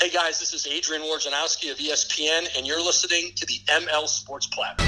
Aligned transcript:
Hey 0.00 0.10
guys, 0.10 0.38
this 0.38 0.54
is 0.54 0.64
Adrian 0.68 1.02
Wojnarowski 1.02 1.72
of 1.72 1.78
ESPN, 1.78 2.56
and 2.56 2.64
you're 2.64 2.80
listening 2.80 3.32
to 3.34 3.44
the 3.46 3.54
ML 3.66 4.06
Sports 4.06 4.46
Platter. 4.46 4.80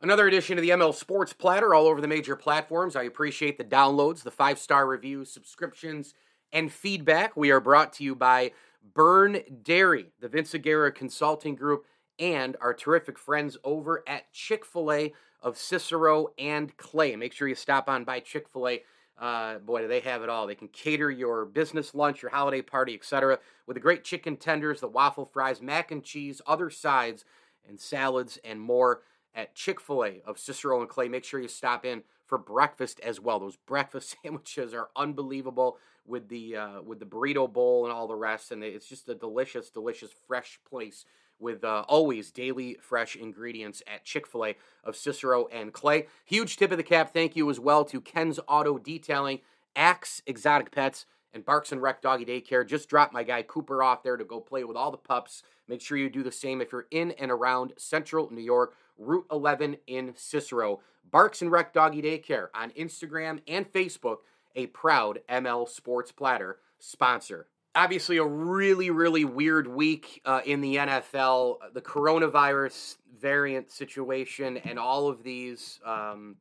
Another 0.00 0.26
edition 0.26 0.56
of 0.56 0.62
the 0.62 0.70
ML 0.70 0.94
Sports 0.94 1.34
Platter 1.34 1.74
all 1.74 1.86
over 1.86 2.00
the 2.00 2.08
major 2.08 2.34
platforms. 2.34 2.96
I 2.96 3.02
appreciate 3.02 3.58
the 3.58 3.64
downloads, 3.64 4.22
the 4.22 4.30
five 4.30 4.58
star 4.58 4.86
reviews, 4.86 5.30
subscriptions, 5.30 6.14
and 6.54 6.72
feedback. 6.72 7.36
We 7.36 7.50
are 7.50 7.60
brought 7.60 7.92
to 7.94 8.04
you 8.04 8.14
by 8.14 8.52
Byrne 8.94 9.42
Dairy, 9.62 10.06
the 10.20 10.28
Vince 10.30 10.54
Aguirre 10.54 10.90
Consulting 10.92 11.54
Group, 11.54 11.84
and 12.18 12.56
our 12.62 12.72
terrific 12.72 13.18
friends 13.18 13.58
over 13.62 14.02
at 14.06 14.32
Chick 14.32 14.64
fil 14.64 14.90
A 14.90 15.12
of 15.42 15.58
Cicero 15.58 16.28
and 16.38 16.76
Clay. 16.76 17.16
Make 17.16 17.32
sure 17.32 17.48
you 17.48 17.54
stop 17.54 17.88
on 17.88 18.04
by 18.04 18.20
Chick 18.20 18.48
fil 18.48 18.68
A. 18.68 18.82
Uh, 19.18 19.58
boy, 19.58 19.82
do 19.82 19.88
they 19.88 20.00
have 20.00 20.22
it 20.22 20.28
all. 20.28 20.46
They 20.46 20.54
can 20.54 20.68
cater 20.68 21.10
your 21.10 21.44
business 21.44 21.94
lunch, 21.94 22.22
your 22.22 22.30
holiday 22.30 22.62
party, 22.62 22.94
etc., 22.94 23.38
with 23.66 23.74
the 23.74 23.80
great 23.80 24.04
chicken 24.04 24.36
tenders, 24.36 24.80
the 24.80 24.88
waffle 24.88 25.26
fries, 25.26 25.60
mac 25.60 25.90
and 25.90 26.02
cheese, 26.02 26.40
other 26.46 26.70
sides, 26.70 27.24
and 27.68 27.78
salads, 27.78 28.38
and 28.44 28.60
more 28.60 29.02
at 29.34 29.54
Chick 29.54 29.80
fil 29.80 30.04
A 30.04 30.22
of 30.26 30.38
Cicero 30.38 30.80
and 30.80 30.88
Clay. 30.88 31.08
Make 31.08 31.24
sure 31.24 31.40
you 31.40 31.48
stop 31.48 31.84
in 31.84 32.02
for 32.26 32.38
breakfast 32.38 33.00
as 33.00 33.20
well. 33.20 33.38
Those 33.38 33.56
breakfast 33.56 34.16
sandwiches 34.22 34.74
are 34.74 34.88
unbelievable 34.96 35.78
with 36.06 36.28
the 36.28 36.56
uh, 36.56 36.82
with 36.82 36.98
the 36.98 37.06
burrito 37.06 37.52
bowl 37.52 37.84
and 37.84 37.92
all 37.92 38.08
the 38.08 38.14
rest, 38.14 38.50
and 38.50 38.64
it's 38.64 38.88
just 38.88 39.08
a 39.08 39.14
delicious, 39.14 39.70
delicious, 39.70 40.10
fresh 40.26 40.58
place 40.68 41.04
with 41.42 41.64
uh, 41.64 41.84
always 41.88 42.30
daily 42.30 42.78
fresh 42.80 43.16
ingredients 43.16 43.82
at 43.92 44.04
Chick 44.04 44.26
fil 44.26 44.46
A 44.46 44.56
of 44.84 44.96
Cicero 44.96 45.48
and 45.48 45.72
Clay. 45.72 46.06
Huge 46.24 46.56
tip 46.56 46.70
of 46.70 46.76
the 46.78 46.82
cap, 46.82 47.12
thank 47.12 47.36
you 47.36 47.50
as 47.50 47.60
well 47.60 47.84
to 47.84 48.00
Ken's 48.00 48.40
Auto 48.48 48.78
Detailing, 48.78 49.40
Axe 49.76 50.22
Exotic 50.26 50.70
Pets, 50.70 51.06
and 51.34 51.44
Barks 51.44 51.72
and 51.72 51.82
Rec 51.82 52.00
Doggy 52.00 52.24
Daycare. 52.24 52.66
Just 52.66 52.88
dropped 52.88 53.12
my 53.12 53.22
guy 53.22 53.42
Cooper 53.42 53.82
off 53.82 54.02
there 54.02 54.16
to 54.16 54.24
go 54.24 54.40
play 54.40 54.64
with 54.64 54.76
all 54.76 54.90
the 54.90 54.96
pups. 54.96 55.42
Make 55.68 55.80
sure 55.80 55.98
you 55.98 56.08
do 56.08 56.22
the 56.22 56.32
same 56.32 56.60
if 56.60 56.72
you're 56.72 56.86
in 56.90 57.12
and 57.12 57.30
around 57.30 57.72
central 57.76 58.30
New 58.32 58.42
York, 58.42 58.74
Route 58.98 59.26
11 59.30 59.78
in 59.86 60.12
Cicero. 60.16 60.80
Barks 61.10 61.42
and 61.42 61.50
Rec 61.50 61.72
Doggy 61.72 62.02
Daycare 62.02 62.48
on 62.54 62.70
Instagram 62.70 63.40
and 63.48 63.70
Facebook, 63.70 64.18
a 64.54 64.66
proud 64.68 65.20
ML 65.28 65.68
Sports 65.68 66.12
Platter 66.12 66.58
sponsor 66.78 67.46
obviously 67.74 68.18
a 68.18 68.24
really 68.24 68.90
really 68.90 69.24
weird 69.24 69.66
week 69.66 70.20
uh, 70.24 70.40
in 70.44 70.60
the 70.60 70.76
NFL. 70.76 71.56
The 71.72 71.80
coronavirus 71.80 72.96
variant 73.18 73.70
situation 73.70 74.56
and 74.58 74.78
all 74.78 75.08
of 75.08 75.22
these, 75.22 75.80
um, 75.84 76.36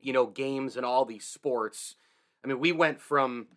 you 0.00 0.12
know, 0.12 0.26
games 0.26 0.76
and 0.76 0.84
all 0.84 1.04
these 1.04 1.24
sports. 1.24 1.96
I 2.44 2.48
mean, 2.48 2.60
we 2.60 2.72
went 2.72 3.00
from 3.00 3.48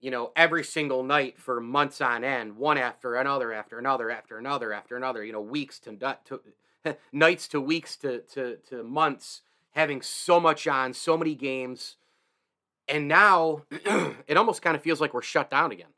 you 0.00 0.10
know 0.10 0.32
every 0.36 0.64
single 0.64 1.02
night 1.02 1.38
for 1.38 1.60
months 1.60 2.00
on 2.00 2.24
end, 2.24 2.56
one 2.56 2.78
after 2.78 3.16
another, 3.16 3.52
after 3.52 3.78
another, 3.78 4.10
after 4.10 4.38
another, 4.38 4.72
after 4.72 4.96
another. 4.96 5.24
You 5.24 5.32
know, 5.32 5.40
weeks 5.40 5.78
to, 5.80 5.96
to 5.96 6.40
nights 7.12 7.48
to 7.48 7.60
weeks 7.60 7.96
to, 7.98 8.20
to 8.32 8.56
to 8.68 8.82
months, 8.82 9.42
having 9.70 10.02
so 10.02 10.40
much 10.40 10.66
on, 10.66 10.94
so 10.94 11.16
many 11.16 11.34
games. 11.34 11.96
And 12.86 13.08
now 13.08 13.62
it 13.70 14.36
almost 14.36 14.60
kind 14.60 14.76
of 14.76 14.82
feels 14.82 15.00
like 15.00 15.14
we're 15.14 15.22
shut 15.22 15.48
down 15.48 15.72
again 15.72 15.88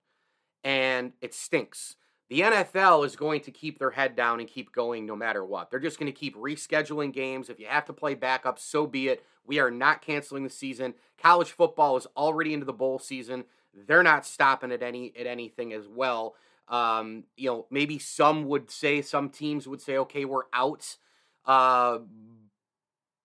and 0.67 1.13
it 1.21 1.33
stinks. 1.33 1.95
The 2.29 2.41
NFL 2.41 3.07
is 3.07 3.15
going 3.15 3.41
to 3.43 3.53
keep 3.53 3.79
their 3.79 3.93
head 3.93 4.17
down 4.17 4.41
and 4.41 4.49
keep 4.49 4.73
going 4.73 5.07
no 5.07 5.15
matter 5.15 5.45
what. 5.45 5.71
They're 5.71 5.79
just 5.79 5.97
going 5.97 6.13
to 6.13 6.19
keep 6.19 6.35
rescheduling 6.35 7.13
games. 7.13 7.49
If 7.49 7.61
you 7.61 7.67
have 7.67 7.85
to 7.85 7.93
play 7.93 8.15
backup, 8.15 8.59
so 8.59 8.85
be 8.85 9.07
it. 9.07 9.25
We 9.47 9.61
are 9.61 9.71
not 9.71 10.03
canceling 10.03 10.43
the 10.43 10.51
season. 10.51 10.95
College 11.23 11.53
football 11.53 11.97
is 11.97 12.09
already 12.17 12.53
into 12.53 12.67
the 12.67 12.73
bowl 12.73 12.99
season. 12.99 13.45
They're 13.73 14.03
not 14.03 14.27
stopping 14.27 14.73
at 14.73 14.83
any 14.83 15.13
at 15.17 15.29
anything 15.29 15.73
as 15.73 15.87
well. 15.87 16.35
Um, 16.67 17.25
you 17.37 17.49
know, 17.49 17.67
maybe 17.71 18.01
some 18.01 18.47
would 18.47 18.69
say, 18.69 19.03
some 19.03 19.31
teams 19.31 19.69
would 19.69 19.81
say, 19.81 19.97
okay, 19.99 20.25
we're 20.25 20.47
out. 20.53 20.97
Uh, 21.45 21.99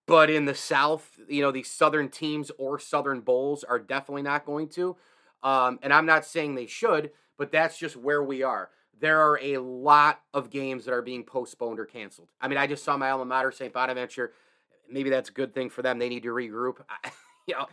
but 0.06 0.30
in 0.30 0.44
the 0.44 0.54
South, 0.54 1.18
you 1.28 1.42
know, 1.42 1.50
these 1.50 1.68
Southern 1.68 2.08
teams 2.08 2.52
or 2.56 2.78
Southern 2.78 3.20
bowls 3.20 3.64
are 3.64 3.80
definitely 3.80 4.22
not 4.22 4.46
going 4.46 4.68
to. 4.68 4.96
Um, 5.42 5.80
and 5.82 5.92
I'm 5.92 6.06
not 6.06 6.24
saying 6.24 6.54
they 6.54 6.66
should, 6.66 7.10
but 7.42 7.50
that's 7.50 7.76
just 7.76 7.96
where 7.96 8.22
we 8.22 8.44
are. 8.44 8.70
There 9.00 9.20
are 9.20 9.36
a 9.42 9.58
lot 9.58 10.20
of 10.32 10.48
games 10.48 10.84
that 10.84 10.94
are 10.94 11.02
being 11.02 11.24
postponed 11.24 11.80
or 11.80 11.84
canceled. 11.84 12.28
I 12.40 12.46
mean, 12.46 12.56
I 12.56 12.68
just 12.68 12.84
saw 12.84 12.96
my 12.96 13.10
alma 13.10 13.24
mater, 13.24 13.50
St. 13.50 13.72
Bonaventure. 13.72 14.32
Maybe 14.88 15.10
that's 15.10 15.28
a 15.28 15.32
good 15.32 15.52
thing 15.52 15.68
for 15.68 15.82
them. 15.82 15.98
They 15.98 16.08
need 16.08 16.22
to 16.22 16.28
regroup. 16.28 16.76
you 17.48 17.56
know, 17.56 17.66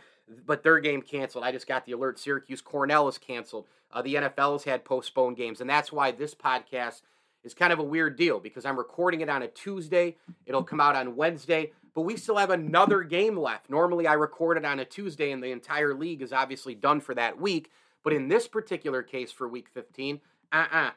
but 0.44 0.64
their 0.64 0.80
game 0.80 1.02
canceled. 1.02 1.44
I 1.44 1.52
just 1.52 1.68
got 1.68 1.86
the 1.86 1.92
alert. 1.92 2.18
Syracuse 2.18 2.60
Cornell 2.60 3.06
is 3.06 3.16
canceled. 3.16 3.66
Uh, 3.92 4.02
the 4.02 4.16
NFL 4.16 4.54
has 4.54 4.64
had 4.64 4.84
postponed 4.84 5.36
games, 5.36 5.60
and 5.60 5.70
that's 5.70 5.92
why 5.92 6.10
this 6.10 6.34
podcast 6.34 7.02
is 7.44 7.54
kind 7.54 7.72
of 7.72 7.78
a 7.78 7.84
weird 7.84 8.16
deal 8.16 8.40
because 8.40 8.64
I'm 8.64 8.76
recording 8.76 9.20
it 9.20 9.28
on 9.28 9.42
a 9.42 9.46
Tuesday. 9.46 10.16
It'll 10.46 10.64
come 10.64 10.80
out 10.80 10.96
on 10.96 11.14
Wednesday, 11.14 11.70
but 11.94 12.00
we 12.00 12.16
still 12.16 12.38
have 12.38 12.50
another 12.50 13.04
game 13.04 13.36
left. 13.38 13.70
Normally, 13.70 14.08
I 14.08 14.14
record 14.14 14.56
it 14.56 14.64
on 14.64 14.80
a 14.80 14.84
Tuesday, 14.84 15.30
and 15.30 15.40
the 15.40 15.52
entire 15.52 15.94
league 15.94 16.22
is 16.22 16.32
obviously 16.32 16.74
done 16.74 16.98
for 16.98 17.14
that 17.14 17.40
week. 17.40 17.70
But 18.02 18.12
in 18.12 18.28
this 18.28 18.48
particular 18.48 19.02
case 19.02 19.30
for 19.32 19.48
week 19.48 19.68
15, 19.68 20.20
uh 20.52 20.56
uh-uh. 20.56 20.78
uh 20.78 20.90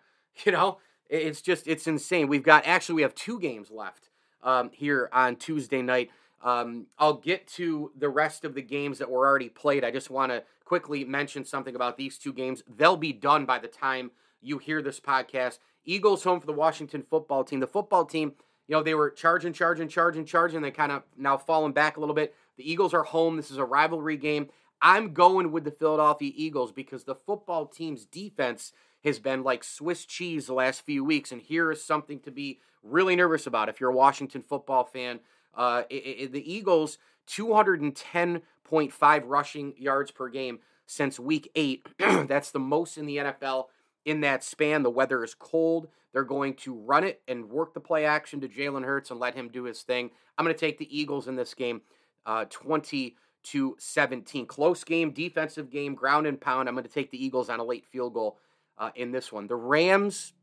you 0.46 0.52
know, 0.52 0.80
it's 1.10 1.42
just, 1.42 1.68
it's 1.68 1.86
insane. 1.86 2.28
We've 2.28 2.44
got, 2.44 2.66
actually, 2.66 2.96
we 2.96 3.02
have 3.04 3.14
two 3.14 3.40
games 3.40 3.70
left 3.70 4.10
um, 4.42 4.72
here 4.74 5.10
on 5.14 5.36
Tuesday 5.36 5.82
night. 5.82 6.10
Um, 6.42 6.88
I'll 6.98 7.14
get 7.14 7.48
to 7.50 7.92
the 7.98 8.10
rest 8.10 8.44
of 8.44 8.54
the 8.54 8.62
games 8.62 8.98
that 9.00 9.10
were 9.10 9.28
already 9.28 9.50
played. 9.50 9.84
I 9.84 9.92
just 9.92 10.10
want 10.10 10.32
to 10.32 10.44
quickly 10.66 11.04
mention 11.06 11.46
something 11.46 11.76
about 11.76 11.98
these 11.98 12.18
two 12.18 12.34
games. 12.34 12.64
They'll 12.68 12.98
be 12.98 13.14
done 13.14 13.46
by 13.46 13.60
the 13.60 13.68
time 13.68 14.12
you 14.42 14.58
hear 14.58 14.82
this 14.82 15.00
podcast. 15.00 15.60
Eagles 15.86 16.24
home 16.24 16.40
for 16.40 16.48
the 16.48 16.54
Washington 16.54 17.04
football 17.10 17.44
team. 17.44 17.60
The 17.60 17.68
football 17.68 18.06
team, 18.06 18.34
you 18.68 18.76
know, 18.76 18.84
they 18.84 18.94
were 18.94 19.10
charging, 19.10 19.54
charging, 19.54 19.88
charging, 19.88 20.26
charging. 20.26 20.62
They 20.62 20.72
kind 20.72 20.92
of 20.92 21.04
now 21.18 21.38
falling 21.38 21.74
back 21.74 21.98
a 21.98 22.00
little 22.00 22.16
bit. 22.16 22.36
The 22.58 22.70
Eagles 22.70 22.94
are 22.94 23.04
home. 23.04 23.38
This 23.38 23.52
is 23.52 23.58
a 23.58 23.66
rivalry 23.66 24.18
game. 24.18 24.50
I'm 24.84 25.14
going 25.14 25.52
with 25.54 25.64
the 25.64 25.72
Philadelphia 25.72 26.34
Eagles 26.36 26.74
because 26.74 27.06
the 27.06 27.16
football 27.16 27.66
team's 27.66 28.04
defense 28.04 28.74
has 29.06 29.18
been 29.18 29.42
like 29.42 29.64
Swiss 29.64 30.06
cheese 30.06 30.46
the 30.48 30.54
last 30.54 30.86
few 30.86 31.06
weeks. 31.06 31.32
And 31.32 31.42
here 31.42 31.72
is 31.72 31.82
something 31.82 32.20
to 32.20 32.32
be 32.32 32.60
really 32.84 33.16
nervous 33.16 33.48
about 33.48 33.70
if 33.70 33.80
you're 33.80 33.92
a 33.92 33.96
Washington 33.96 34.42
football 34.42 34.84
fan. 34.84 35.22
Uh, 35.56 35.84
it, 35.90 35.96
it, 35.96 36.34
the 36.34 36.54
Eagles 36.54 36.98
210.5 37.30 39.24
rushing 39.26 39.74
yards 39.78 40.12
per 40.12 40.28
game 40.28 40.60
since 40.86 41.18
week 41.18 41.50
eight. 41.56 41.88
That's 42.00 42.52
the 42.52 42.60
most 42.60 42.98
in 42.98 43.06
the 43.06 43.18
NFL 43.18 43.68
in 44.04 44.20
that 44.22 44.44
span. 44.44 44.84
The 44.84 44.90
weather 44.90 45.24
is 45.24 45.34
cold. 45.34 45.88
They're 46.12 46.24
going 46.24 46.56
to 46.56 46.74
run 46.76 47.06
it 47.06 47.22
and 47.28 47.50
work 47.50 47.74
the 47.74 47.80
play 47.80 48.06
action 48.06 48.42
to 48.42 48.50
Jalen 48.50 48.84
Hurts 48.84 49.12
and 49.12 49.20
let 49.20 49.36
him 49.36 49.48
do 49.48 49.64
his 49.64 49.82
thing. 49.82 50.12
I'm 50.38 50.44
going 50.44 50.54
to 50.54 50.60
take 50.60 50.78
the 50.78 50.98
Eagles 50.98 51.30
in 51.30 51.38
this 51.38 51.54
game, 51.54 51.82
uh, 52.26 52.46
20 52.50 53.16
to 53.44 53.76
17. 53.80 54.46
Close 54.46 54.84
game, 54.84 55.12
defensive 55.12 55.70
game, 55.70 55.96
ground 55.96 56.28
and 56.28 56.40
pound. 56.40 56.68
I'm 56.68 56.76
going 56.76 56.86
to 56.86 56.90
take 56.90 57.12
the 57.12 57.24
Eagles 57.24 57.50
on 57.50 57.60
a 57.60 57.64
late 57.64 57.86
field 57.86 58.14
goal 58.14 58.40
uh, 58.78 58.92
in 58.96 59.12
this 59.12 59.32
one. 59.32 59.48
The 59.48 59.56
Rams, 59.56 60.34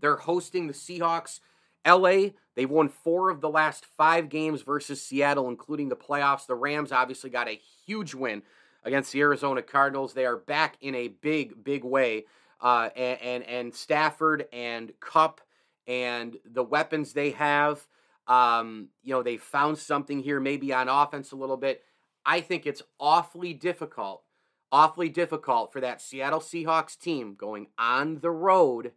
they're 0.00 0.16
hosting 0.16 0.66
the 0.66 0.72
Seahawks. 0.72 1.40
LA, 1.86 2.30
they've 2.54 2.68
won 2.68 2.88
four 2.88 3.30
of 3.30 3.40
the 3.40 3.48
last 3.48 3.86
five 3.96 4.28
games 4.28 4.62
versus 4.62 5.02
Seattle, 5.02 5.48
including 5.48 5.88
the 5.88 5.96
playoffs. 5.96 6.46
The 6.46 6.54
Rams 6.54 6.92
obviously 6.92 7.30
got 7.30 7.48
a 7.48 7.60
huge 7.86 8.14
win 8.14 8.42
against 8.84 9.12
the 9.12 9.20
Arizona 9.20 9.62
Cardinals. 9.62 10.12
They 10.12 10.26
are 10.26 10.36
back 10.36 10.76
in 10.80 10.94
a 10.94 11.08
big, 11.08 11.62
big 11.64 11.84
way. 11.84 12.26
Uh, 12.60 12.90
and, 12.96 13.20
and, 13.22 13.44
and 13.44 13.74
Stafford 13.74 14.46
and 14.52 14.92
Kupp 15.00 15.40
and 15.86 16.36
the 16.44 16.64
weapons 16.64 17.12
they 17.12 17.30
have, 17.30 17.86
um, 18.26 18.88
you 19.02 19.14
know, 19.14 19.22
they 19.22 19.36
found 19.36 19.78
something 19.78 20.20
here 20.20 20.40
maybe 20.40 20.72
on 20.72 20.88
offense 20.88 21.32
a 21.32 21.36
little 21.36 21.56
bit. 21.56 21.82
I 22.28 22.42
think 22.42 22.66
it's 22.66 22.82
awfully 23.00 23.54
difficult, 23.54 24.22
awfully 24.70 25.08
difficult 25.08 25.72
for 25.72 25.80
that 25.80 26.02
Seattle 26.02 26.40
Seahawks 26.40 26.96
team 26.96 27.34
going 27.34 27.68
on 27.78 28.18
the 28.20 28.30
road, 28.30 28.92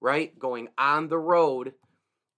right? 0.00 0.36
Going 0.38 0.68
on 0.78 1.08
the 1.08 1.18
road 1.18 1.74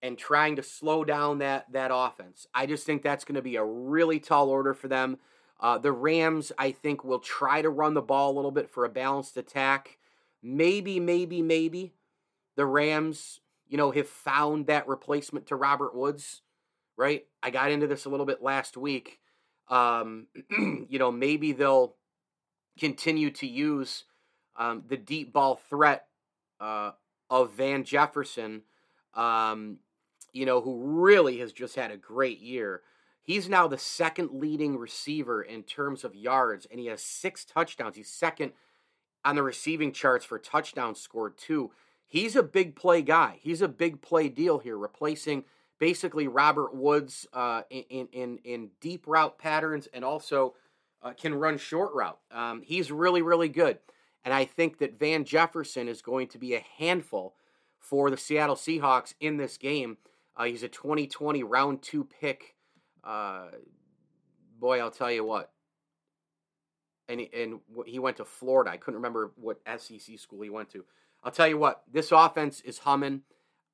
and 0.03 0.19
trying 0.19 0.57
to 0.57 0.65
slow 0.65 1.05
down 1.05 1.39
that 1.39 1.73
that 1.73 1.93
offense. 1.95 2.49
I 2.53 2.67
just 2.67 2.85
think 2.85 3.03
that's 3.03 3.25
going 3.25 3.37
to 3.37 3.43
be 3.43 3.55
a 3.55 3.65
really 3.65 4.19
tall 4.19 4.51
order 4.51 4.75
for 4.75 4.89
them. 4.89 5.19
Uh, 5.61 5.79
the 5.79 5.93
Rams, 5.93 6.51
I 6.59 6.73
think, 6.73 7.05
will 7.05 7.21
try 7.21 7.63
to 7.63 7.71
run 7.71 7.95
the 7.95 8.03
ball 8.03 8.33
a 8.33 8.37
little 8.37 8.51
bit 8.51 8.69
for 8.69 8.85
a 8.85 8.91
balanced 8.91 9.37
attack. 9.37 9.97
Maybe, 10.43 10.99
maybe, 10.99 11.41
maybe 11.41 11.95
the 12.57 12.67
Rams, 12.67 13.39
you 13.69 13.77
know, 13.77 13.93
have 13.93 14.09
found 14.09 14.67
that 14.67 14.89
replacement 14.89 15.47
to 15.47 15.57
Robert 15.57 15.95
Woods, 15.95 16.43
right? 16.97 17.27
I 17.45 17.51
got 17.51 17.71
into 17.71 17.87
this 17.87 18.07
a 18.07 18.09
little 18.09 18.27
bit 18.27 18.43
last 18.43 18.77
week. 18.77 19.21
Um, 19.69 20.27
you 20.89 20.99
know, 20.99 21.11
maybe 21.11 21.53
they'll 21.53 21.95
continue 22.79 23.31
to 23.31 23.47
use 23.47 24.05
um, 24.57 24.85
the 24.89 24.97
deep 24.97 25.33
ball 25.33 25.61
threat 25.69 26.07
uh, 26.61 26.93
of 27.31 27.53
Van 27.53 27.85
Jefferson, 27.85 28.63
um, 29.15 29.79
you 30.33 30.47
know, 30.47 30.61
who 30.61 30.83
really 30.83 31.39
has 31.39 31.53
just 31.53 31.77
had 31.77 31.91
a 31.91 31.97
great 31.97 32.41
year. 32.41 32.83
He's 33.23 33.49
now 33.49 33.67
the 33.67 33.79
second 33.79 34.31
leading 34.33 34.77
receiver 34.77 35.43
in 35.43 35.65
terms 35.65 36.05
of 36.05 36.15
yards, 36.15 36.67
and 36.71 36.79
he 36.79 36.87
has 36.87 37.03
six 37.03 37.45
touchdowns. 37.45 37.97
He's 37.97 38.11
second 38.11 38.53
on 39.25 39.35
the 39.35 39.43
receiving 39.43 39.93
charts 39.93 40.25
for 40.25 40.39
touchdowns 40.39 41.01
scored, 41.01 41.37
too. 41.37 41.73
He's 42.07 42.37
a 42.37 42.43
big 42.43 42.77
play 42.77 43.03
guy. 43.03 43.41
He's 43.43 43.61
a 43.61 43.69
big 43.69 44.01
play 44.01 44.29
deal 44.29 44.59
here, 44.59 44.79
replacing 44.79 45.45
basically 45.79 46.29
Robert 46.29 46.75
Woods 46.75 47.27
uh, 47.33 47.63
in, 47.71 48.09
in, 48.13 48.39
in 48.45 48.71
deep 48.81 49.07
route 49.07 49.39
patterns 49.39 49.89
and 49.93 50.05
also 50.05 50.55
uh, 51.03 51.13
can 51.13 51.35
run 51.35 51.59
short 51.59 51.95
route. 51.95 52.19
Um, 52.31 52.63
he's 52.63 52.91
really, 52.91 53.23
really 53.23 53.49
good. 53.49 53.79
And 54.25 54.35
I 54.35 54.45
think 54.45 54.79
that 54.79 54.99
Van 54.99 55.25
Jefferson 55.25 55.89
is 55.89 56.03
going 56.03 56.29
to 56.29 56.39
be 56.39 56.55
a 56.55 56.65
handful 56.79 57.35
for 57.79 58.11
the 58.11 58.17
Seattle 58.17 58.57
Seahawks 58.57 59.15
in 59.21 59.37
this 59.37 59.57
game. 59.57 59.99
Uh, 60.37 60.45
he's 60.45 60.63
a 60.63 60.69
2020 60.69 61.45
round 61.45 61.83
two 61.83 62.05
pick 62.05 62.57
uh, 63.07 63.47
boy, 64.59 64.81
I'll 64.81 64.91
tell 64.91 65.11
you 65.11 65.25
what. 65.25 65.53
And 67.09 67.21
and 67.33 67.61
he 67.87 68.01
went 68.01 68.17
to 68.17 68.25
Florida. 68.25 68.73
I 68.73 68.79
couldn't 68.79 68.97
remember 68.97 69.33
what 69.37 69.61
SEC 69.79 70.19
school 70.19 70.43
he 70.43 70.51
went 70.51 70.71
to. 70.71 70.85
I'll 71.23 71.31
tell 71.31 71.47
you 71.47 71.57
what. 71.57 71.83
This 71.91 72.11
offense 72.11 72.61
is 72.63 72.79
humming. 72.79 73.23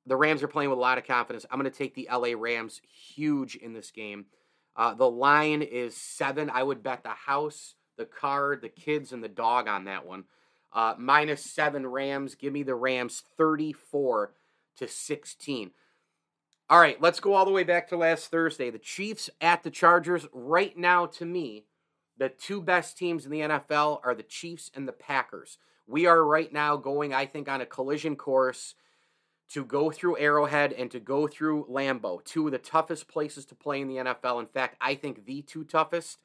The 0.05 0.15
Rams 0.17 0.43
are 0.43 0.47
playing 0.47 0.69
with 0.69 0.79
a 0.79 0.81
lot 0.81 0.97
of 0.97 1.07
confidence. 1.07 1.45
I'm 1.49 1.59
going 1.59 1.71
to 1.71 1.77
take 1.77 1.95
the 1.95 2.09
LA 2.11 2.29
Rams 2.37 2.81
huge 2.85 3.55
in 3.55 3.73
this 3.73 3.91
game. 3.91 4.25
Uh, 4.75 4.93
the 4.93 5.09
line 5.09 5.61
is 5.61 5.95
seven. 5.95 6.49
I 6.49 6.63
would 6.63 6.83
bet 6.83 7.03
the 7.03 7.09
house, 7.09 7.75
the 7.97 8.05
car, 8.05 8.55
the 8.55 8.69
kids, 8.69 9.13
and 9.13 9.23
the 9.23 9.29
dog 9.29 9.67
on 9.67 9.85
that 9.85 10.05
one. 10.05 10.25
Uh, 10.73 10.95
minus 10.97 11.43
seven 11.43 11.85
Rams. 11.85 12.35
Give 12.35 12.51
me 12.51 12.63
the 12.63 12.75
Rams 12.75 13.23
34 13.37 14.33
to 14.77 14.87
16. 14.87 15.71
All 16.69 16.79
right, 16.79 16.99
let's 17.01 17.19
go 17.19 17.33
all 17.33 17.45
the 17.45 17.51
way 17.51 17.63
back 17.63 17.87
to 17.89 17.97
last 17.97 18.31
Thursday. 18.31 18.71
The 18.71 18.79
Chiefs 18.79 19.29
at 19.39 19.63
the 19.63 19.69
Chargers. 19.69 20.25
Right 20.33 20.75
now, 20.75 21.05
to 21.05 21.25
me, 21.25 21.65
the 22.17 22.29
two 22.29 22.61
best 22.61 22.97
teams 22.97 23.25
in 23.25 23.31
the 23.31 23.41
NFL 23.41 23.99
are 24.03 24.15
the 24.15 24.23
Chiefs 24.23 24.71
and 24.73 24.87
the 24.87 24.93
Packers. 24.93 25.59
We 25.87 26.07
are 26.07 26.23
right 26.23 26.51
now 26.51 26.77
going, 26.77 27.13
I 27.13 27.25
think, 27.25 27.47
on 27.47 27.61
a 27.61 27.65
collision 27.65 28.15
course 28.15 28.75
to 29.53 29.63
go 29.65 29.91
through 29.91 30.17
Arrowhead 30.17 30.73
and 30.73 30.89
to 30.91 30.99
go 30.99 31.27
through 31.27 31.65
Lambeau, 31.69 32.23
two 32.23 32.47
of 32.47 32.51
the 32.51 32.57
toughest 32.57 33.07
places 33.07 33.45
to 33.45 33.55
play 33.55 33.81
in 33.81 33.87
the 33.87 33.97
NFL. 33.97 34.39
In 34.39 34.47
fact, 34.47 34.77
I 34.81 34.95
think 34.95 35.25
the 35.25 35.41
two 35.41 35.63
toughest. 35.63 36.19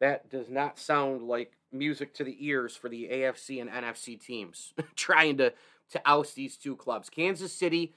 That 0.00 0.28
does 0.28 0.50
not 0.50 0.80
sound 0.80 1.22
like 1.22 1.52
music 1.70 2.12
to 2.14 2.24
the 2.24 2.36
ears 2.40 2.74
for 2.74 2.88
the 2.88 3.08
AFC 3.08 3.60
and 3.60 3.70
NFC 3.70 4.20
teams 4.20 4.74
trying 4.96 5.36
to 5.38 5.52
to 5.90 6.00
oust 6.04 6.34
these 6.34 6.56
two 6.56 6.74
clubs. 6.74 7.08
Kansas 7.08 7.52
City 7.52 7.94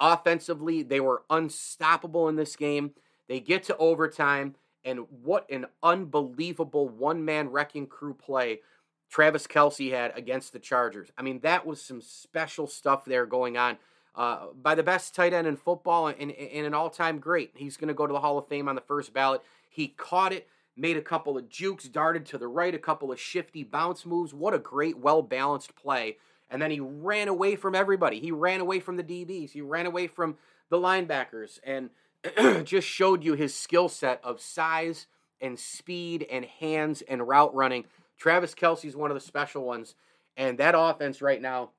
Offensively, 0.00 0.82
they 0.82 1.00
were 1.00 1.22
unstoppable 1.30 2.28
in 2.28 2.36
this 2.36 2.56
game. 2.56 2.92
They 3.28 3.40
get 3.40 3.62
to 3.64 3.76
overtime, 3.76 4.56
and 4.84 5.06
what 5.22 5.48
an 5.50 5.66
unbelievable 5.82 6.88
one 6.88 7.24
man 7.24 7.50
wrecking 7.50 7.86
crew 7.86 8.14
play 8.14 8.60
Travis 9.08 9.46
Kelce 9.46 9.92
had 9.92 10.12
against 10.16 10.52
the 10.52 10.58
Chargers. 10.58 11.10
I 11.16 11.22
mean, 11.22 11.40
that 11.40 11.64
was 11.64 11.80
some 11.80 12.00
special 12.00 12.66
stuff 12.66 13.04
there 13.04 13.24
going 13.24 13.56
on. 13.56 13.78
Uh, 14.16 14.46
by 14.54 14.76
the 14.76 14.82
best 14.82 15.14
tight 15.14 15.32
end 15.32 15.46
in 15.46 15.56
football 15.56 16.06
and, 16.06 16.30
and 16.30 16.66
an 16.66 16.72
all 16.72 16.88
time 16.88 17.18
great. 17.18 17.50
He's 17.56 17.76
going 17.76 17.88
to 17.88 17.94
go 17.94 18.06
to 18.06 18.12
the 18.12 18.20
Hall 18.20 18.38
of 18.38 18.46
Fame 18.46 18.68
on 18.68 18.76
the 18.76 18.80
first 18.80 19.12
ballot. 19.12 19.42
He 19.68 19.88
caught 19.88 20.32
it, 20.32 20.46
made 20.76 20.96
a 20.96 21.02
couple 21.02 21.36
of 21.36 21.48
jukes, 21.48 21.88
darted 21.88 22.24
to 22.26 22.38
the 22.38 22.46
right, 22.46 22.74
a 22.74 22.78
couple 22.78 23.10
of 23.10 23.18
shifty 23.18 23.64
bounce 23.64 24.06
moves. 24.06 24.32
What 24.32 24.54
a 24.54 24.58
great, 24.58 24.98
well 24.98 25.20
balanced 25.20 25.74
play 25.74 26.18
and 26.50 26.60
then 26.60 26.70
he 26.70 26.80
ran 26.80 27.28
away 27.28 27.56
from 27.56 27.74
everybody. 27.74 28.20
He 28.20 28.30
ran 28.30 28.60
away 28.60 28.80
from 28.80 28.96
the 28.96 29.02
DBs. 29.02 29.50
He 29.50 29.60
ran 29.60 29.86
away 29.86 30.06
from 30.06 30.36
the 30.68 30.76
linebackers 30.76 31.58
and 31.64 31.90
just 32.64 32.86
showed 32.86 33.24
you 33.24 33.34
his 33.34 33.54
skill 33.54 33.88
set 33.88 34.20
of 34.22 34.40
size 34.40 35.08
and 35.40 35.58
speed 35.58 36.24
and 36.30 36.44
hands 36.44 37.02
and 37.02 37.26
route 37.26 37.54
running. 37.54 37.86
Travis 38.16 38.54
Kelce's 38.54 38.94
one 38.94 39.10
of 39.10 39.16
the 39.16 39.20
special 39.20 39.64
ones. 39.64 39.94
And 40.36 40.58
that 40.58 40.74
offense 40.76 41.20
right 41.20 41.40
now 41.40 41.70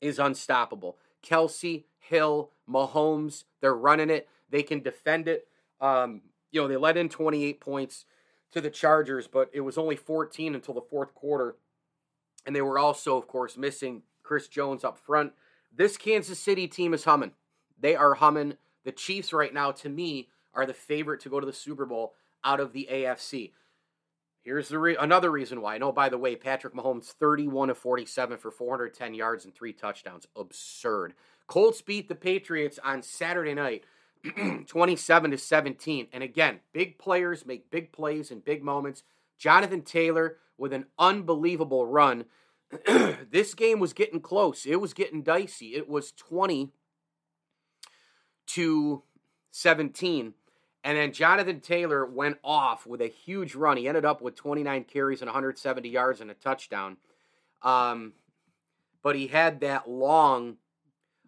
is 0.00 0.18
unstoppable. 0.18 0.96
Kelce, 1.24 1.84
Hill, 1.98 2.50
Mahomes, 2.68 3.44
they're 3.60 3.74
running 3.74 4.10
it. 4.10 4.28
They 4.50 4.62
can 4.62 4.80
defend 4.80 5.28
it. 5.28 5.46
Um, 5.80 6.22
you 6.50 6.60
know, 6.60 6.68
they 6.68 6.76
let 6.76 6.96
in 6.96 7.08
28 7.08 7.60
points 7.60 8.04
to 8.52 8.60
the 8.60 8.70
Chargers, 8.70 9.26
but 9.26 9.50
it 9.52 9.62
was 9.62 9.76
only 9.76 9.96
14 9.96 10.54
until 10.54 10.74
the 10.74 10.80
fourth 10.80 11.14
quarter. 11.14 11.56
And 12.46 12.54
they 12.54 12.62
were 12.62 12.78
also, 12.78 13.16
of 13.16 13.26
course, 13.26 13.56
missing 13.56 14.02
Chris 14.22 14.48
Jones 14.48 14.84
up 14.84 14.98
front. 14.98 15.32
This 15.74 15.96
Kansas 15.96 16.38
City 16.38 16.68
team 16.68 16.94
is 16.94 17.04
humming. 17.04 17.32
They 17.80 17.96
are 17.96 18.14
humming. 18.14 18.54
The 18.84 18.92
Chiefs, 18.92 19.32
right 19.32 19.52
now, 19.52 19.72
to 19.72 19.88
me, 19.88 20.28
are 20.52 20.66
the 20.66 20.74
favorite 20.74 21.20
to 21.22 21.28
go 21.28 21.40
to 21.40 21.46
the 21.46 21.52
Super 21.52 21.86
Bowl 21.86 22.14
out 22.44 22.60
of 22.60 22.72
the 22.72 22.88
AFC. 22.90 23.52
Here's 24.44 24.68
the 24.68 24.78
re- 24.78 24.96
another 25.00 25.30
reason 25.30 25.62
why. 25.62 25.78
No, 25.78 25.88
oh, 25.88 25.92
by 25.92 26.10
the 26.10 26.18
way, 26.18 26.36
Patrick 26.36 26.74
Mahomes 26.74 27.06
31 27.06 27.70
of 27.70 27.78
47 27.78 28.36
for 28.36 28.50
410 28.50 29.14
yards 29.14 29.46
and 29.46 29.54
three 29.54 29.72
touchdowns. 29.72 30.28
Absurd. 30.36 31.14
Colts 31.46 31.80
beat 31.80 32.08
the 32.08 32.14
Patriots 32.14 32.78
on 32.84 33.02
Saturday 33.02 33.54
night 33.54 33.84
27 34.66 35.30
to 35.30 35.38
17. 35.38 36.08
And 36.12 36.22
again, 36.22 36.60
big 36.72 36.98
players 36.98 37.46
make 37.46 37.70
big 37.70 37.90
plays 37.90 38.30
in 38.30 38.40
big 38.40 38.62
moments. 38.62 39.02
Jonathan 39.38 39.80
Taylor 39.80 40.36
with 40.58 40.74
an 40.74 40.86
unbelievable 40.98 41.86
run. 41.86 42.26
this 43.30 43.54
game 43.54 43.80
was 43.80 43.94
getting 43.94 44.20
close. 44.20 44.66
It 44.66 44.80
was 44.80 44.92
getting 44.92 45.22
dicey. 45.22 45.74
It 45.74 45.88
was 45.88 46.12
20 46.12 46.70
to 48.48 49.02
17. 49.52 50.34
And 50.84 50.98
then 50.98 51.12
Jonathan 51.12 51.60
Taylor 51.60 52.04
went 52.04 52.36
off 52.44 52.86
with 52.86 53.00
a 53.00 53.08
huge 53.08 53.54
run. 53.54 53.78
He 53.78 53.88
ended 53.88 54.04
up 54.04 54.20
with 54.20 54.36
29 54.36 54.84
carries 54.84 55.22
and 55.22 55.28
170 55.28 55.88
yards 55.88 56.20
and 56.20 56.30
a 56.30 56.34
touchdown. 56.34 56.98
Um, 57.62 58.12
but 59.02 59.16
he 59.16 59.28
had 59.28 59.60
that 59.60 59.88
long 59.88 60.58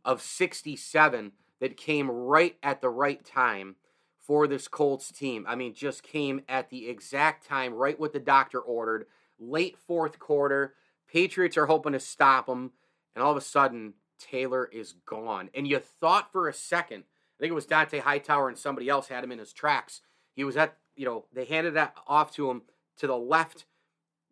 of 0.05 0.21
67 0.21 1.33
that 1.61 1.77
came 1.79 2.11
right 2.11 2.57
at 2.63 2.83
the 2.83 2.91
right 2.91 3.25
time 3.25 3.77
for 4.19 4.47
this 4.47 4.69
Colts 4.69 5.11
team. 5.11 5.47
I 5.49 5.55
mean, 5.55 5.73
just 5.73 6.03
came 6.03 6.43
at 6.49 6.69
the 6.69 6.89
exact 6.91 7.47
time, 7.47 7.73
right 7.73 7.99
what 7.99 8.13
the 8.13 8.21
doctor 8.21 8.61
ordered. 8.61 9.07
Late 9.39 9.79
fourth 9.79 10.19
quarter, 10.19 10.75
Patriots 11.11 11.57
are 11.57 11.67
hoping 11.67 11.93
to 11.93 12.01
stop 12.01 12.47
them, 12.47 12.73
and 13.15 13.23
all 13.23 13.31
of 13.31 13.37
a 13.39 13.43
sudden, 13.43 13.95
Taylor 14.19 14.67
is 14.67 14.95
gone. 15.07 15.49
And 15.55 15.67
you 15.67 15.79
thought 15.79 16.33
for 16.33 16.49
a 16.49 16.53
second, 16.53 17.05
I 17.38 17.40
think 17.40 17.50
it 17.50 17.55
was 17.55 17.66
Dont'a 17.66 18.00
Hightower 18.00 18.49
and 18.49 18.59
somebody 18.59 18.88
else 18.88 19.09
had 19.09 19.23
him 19.23 19.33
in 19.33 19.38
his 19.38 19.52
tracks. 19.52 20.00
He 20.35 20.45
was 20.45 20.57
at 20.57 20.76
you 20.97 21.05
know, 21.05 21.26
they 21.33 21.45
handed 21.45 21.75
that 21.75 21.95
off 22.07 22.33
to 22.33 22.50
him 22.50 22.62
to 22.99 23.07
the 23.07 23.16
left, 23.16 23.66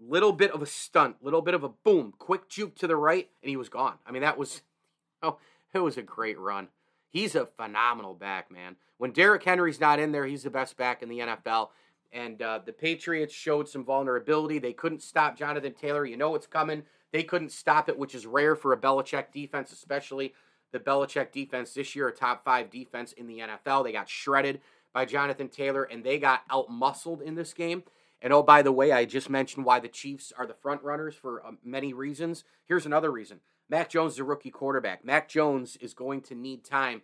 little 0.00 0.32
bit 0.32 0.50
of 0.50 0.62
a 0.62 0.66
stunt, 0.66 1.16
little 1.22 1.42
bit 1.42 1.54
of 1.54 1.62
a 1.62 1.68
boom, 1.68 2.14
quick 2.18 2.48
juke 2.48 2.74
to 2.76 2.86
the 2.86 2.96
right, 2.96 3.28
and 3.42 3.50
he 3.50 3.56
was 3.56 3.68
gone. 3.68 3.98
I 4.06 4.10
mean, 4.10 4.22
that 4.22 4.38
was, 4.38 4.62
oh, 5.22 5.38
it 5.72 5.78
was 5.80 5.98
a 5.98 6.02
great 6.02 6.38
run. 6.38 6.68
He's 7.10 7.34
a 7.34 7.46
phenomenal 7.46 8.14
back, 8.14 8.50
man. 8.50 8.76
When 8.98 9.12
Derrick 9.12 9.44
Henry's 9.44 9.80
not 9.80 10.00
in 10.00 10.10
there, 10.10 10.26
he's 10.26 10.42
the 10.42 10.50
best 10.50 10.76
back 10.76 11.02
in 11.02 11.08
the 11.08 11.20
NFL. 11.20 11.68
And 12.12 12.40
uh, 12.40 12.60
the 12.64 12.72
Patriots 12.72 13.34
showed 13.34 13.68
some 13.68 13.84
vulnerability. 13.84 14.58
They 14.58 14.72
couldn't 14.72 15.02
stop 15.02 15.36
Jonathan 15.36 15.74
Taylor. 15.74 16.04
You 16.04 16.16
know 16.16 16.34
it's 16.34 16.46
coming. 16.46 16.84
They 17.12 17.22
couldn't 17.22 17.52
stop 17.52 17.88
it, 17.88 17.98
which 17.98 18.14
is 18.14 18.26
rare 18.26 18.56
for 18.56 18.72
a 18.72 18.76
Belichick 18.76 19.32
defense, 19.32 19.72
especially 19.72 20.32
the 20.74 20.80
Belichick 20.80 21.32
defense 21.32 21.72
this 21.72 21.96
year, 21.96 22.08
a 22.08 22.12
top 22.12 22.44
five 22.44 22.68
defense 22.68 23.12
in 23.12 23.26
the 23.26 23.38
NFL. 23.38 23.84
They 23.84 23.92
got 23.92 24.10
shredded 24.10 24.60
by 24.92 25.06
Jonathan 25.06 25.48
Taylor, 25.48 25.84
and 25.84 26.04
they 26.04 26.18
got 26.18 26.42
out 26.50 26.70
muscled 26.70 27.22
in 27.22 27.34
this 27.34 27.54
game. 27.54 27.84
And 28.20 28.32
oh, 28.32 28.42
by 28.42 28.60
the 28.60 28.72
way, 28.72 28.92
I 28.92 29.06
just 29.06 29.30
mentioned 29.30 29.64
why 29.64 29.80
the 29.80 29.88
Chiefs 29.88 30.32
are 30.36 30.46
the 30.46 30.54
front 30.54 30.82
runners 30.82 31.14
for 31.14 31.44
uh, 31.46 31.52
many 31.64 31.92
reasons. 31.92 32.44
Here's 32.66 32.86
another 32.86 33.10
reason 33.10 33.40
Mac 33.70 33.88
Jones 33.88 34.14
is 34.14 34.18
a 34.18 34.24
rookie 34.24 34.50
quarterback. 34.50 35.04
Mac 35.04 35.28
Jones 35.28 35.76
is 35.76 35.94
going 35.94 36.20
to 36.22 36.34
need 36.34 36.64
time 36.64 37.02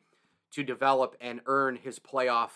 to 0.51 0.63
develop 0.63 1.17
and 1.21 1.41
earn 1.47 1.77
his 1.77 1.99
playoff 1.99 2.51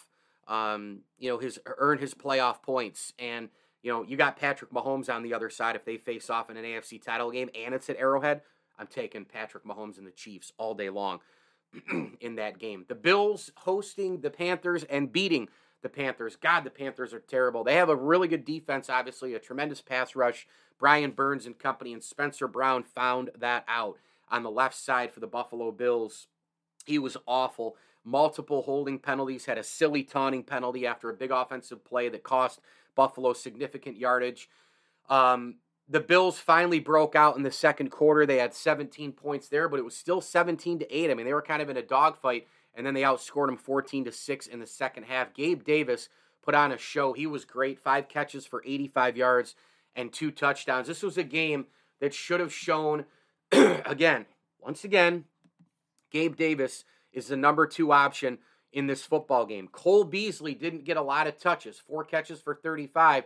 um, 0.49 1.01
you 1.19 1.31
know, 1.31 1.39
his 1.39 1.59
earn 1.67 1.99
his 1.99 2.15
playoff 2.15 2.63
points. 2.63 3.13
And 3.19 3.49
you 3.83 3.93
know, 3.93 4.03
you 4.03 4.17
got 4.17 4.37
Patrick 4.37 4.71
Mahomes 4.71 5.13
on 5.13 5.23
the 5.23 5.35
other 5.35 5.51
side 5.51 5.77
if 5.77 5.85
they 5.85 5.97
face 5.97 6.31
off 6.31 6.51
in 6.51 6.57
an 6.57 6.65
AFC 6.65 7.03
title 7.03 7.31
game 7.31 7.51
and 7.55 7.75
it's 7.75 7.91
at 7.91 7.97
Arrowhead. 7.97 8.43
I'm 8.79 8.87
taking 8.87 9.25
Patrick 9.25 9.65
Mahomes 9.65 9.99
and 9.99 10.07
the 10.07 10.13
Chiefs 10.13 10.53
all 10.59 10.75
day 10.75 10.91
long 10.91 11.21
in 12.21 12.37
that 12.37 12.59
game. 12.59 12.85
The 12.89 12.95
Bills 12.95 13.51
hosting 13.57 14.21
the 14.21 14.31
Panthers 14.31 14.85
and 14.85 15.13
beating 15.13 15.49
the 15.83 15.89
Panthers. 15.89 16.37
God, 16.37 16.65
the 16.65 16.71
Panthers 16.71 17.13
are 17.13 17.21
terrible. 17.21 17.65
They 17.65 17.77
have 17.77 17.89
a 17.89 17.97
really 17.97 18.29
good 18.29 18.45
defense, 18.45 18.89
obviously, 18.89 19.35
a 19.35 19.39
tremendous 19.39 19.81
pass 19.81 20.17
rush. 20.17 20.47
Brian 20.79 21.11
Burns 21.11 21.47
and 21.47 21.59
company 21.59 21.93
and 21.93 22.03
Spencer 22.03 22.49
Brown 22.49 22.83
found 22.83 23.31
that 23.39 23.65
out 23.69 23.99
on 24.31 24.43
the 24.43 24.51
left 24.51 24.75
side 24.75 25.13
for 25.13 25.21
the 25.21 25.27
Buffalo 25.27 25.71
Bills. 25.71 26.27
He 26.85 26.99
was 26.99 27.17
awful 27.27 27.77
multiple 28.05 28.63
holding 28.63 28.99
penalties, 28.99 29.47
had 29.47 29.59
a 29.59 29.63
silly 29.63 30.03
taunting 30.03 30.43
penalty 30.43 30.87
after 30.87 31.09
a 31.09 31.15
big 31.15 31.31
offensive 31.31 31.85
play 31.85 32.09
that 32.11 32.23
cost 32.23 32.61
Buffalo 32.95 33.33
significant 33.33 33.97
yardage. 33.97 34.49
Um, 35.09 35.57
the 35.89 36.01
Bills 36.01 36.39
finally 36.39 36.81
broke 36.81 37.15
out 37.15 37.37
in 37.37 37.43
the 37.43 37.51
second 37.51 37.91
quarter. 37.91 38.25
They 38.25 38.39
had 38.39 38.55
17 38.55 39.13
points 39.13 39.49
there, 39.49 39.69
but 39.69 39.79
it 39.79 39.85
was 39.85 39.97
still 39.97 40.21
17 40.21 40.79
to 40.79 40.95
8. 40.95 41.11
I 41.11 41.15
mean, 41.15 41.27
they 41.27 41.35
were 41.35 41.43
kind 41.43 41.61
of 41.61 41.69
in 41.69 41.77
a 41.77 41.83
dogfight, 41.83 42.47
and 42.75 42.87
then 42.87 42.95
they 42.95 43.03
outscored 43.03 43.47
them 43.47 43.57
14 43.57 44.07
to 44.07 44.13
6 44.13 44.47
in 44.47 44.61
the 44.61 44.67
second 44.67 45.05
half. 45.05 45.35
Gabe 45.35 45.63
Davis 45.63 46.09
put 46.43 46.55
on 46.55 46.73
a 46.73 46.79
show. 46.79 47.13
He 47.13 47.27
was 47.27 47.45
great. 47.45 47.79
Five 47.79 48.09
catches 48.09 48.47
for 48.47 48.63
85 48.65 49.17
yards 49.17 49.55
and 49.95 50.13
two 50.13 50.31
touchdowns. 50.31 50.87
This 50.87 51.03
was 51.03 51.19
a 51.19 51.25
game 51.25 51.67
that 52.01 52.15
should 52.15 52.41
have 52.41 52.53
shown, 52.53 53.05
again, 53.53 54.27
once 54.61 54.85
again, 54.85 55.25
Gabe 56.11 56.37
Davis 56.37 56.85
is 57.13 57.29
the 57.29 57.37
number 57.37 57.67
two 57.67 57.93
option 57.93 58.39
in 58.73 58.87
this 58.87 59.05
football 59.05 59.47
game. 59.47 59.69
Cole 59.69 60.05
Beasley 60.05 60.55
didn't 60.55 60.85
get 60.85 60.97
a 60.97 61.03
lot 61.03 61.27
of 61.27 61.39
touches, 61.39 61.79
four 61.79 62.05
catches 62.05 62.41
for 62.41 62.55
35, 62.55 63.25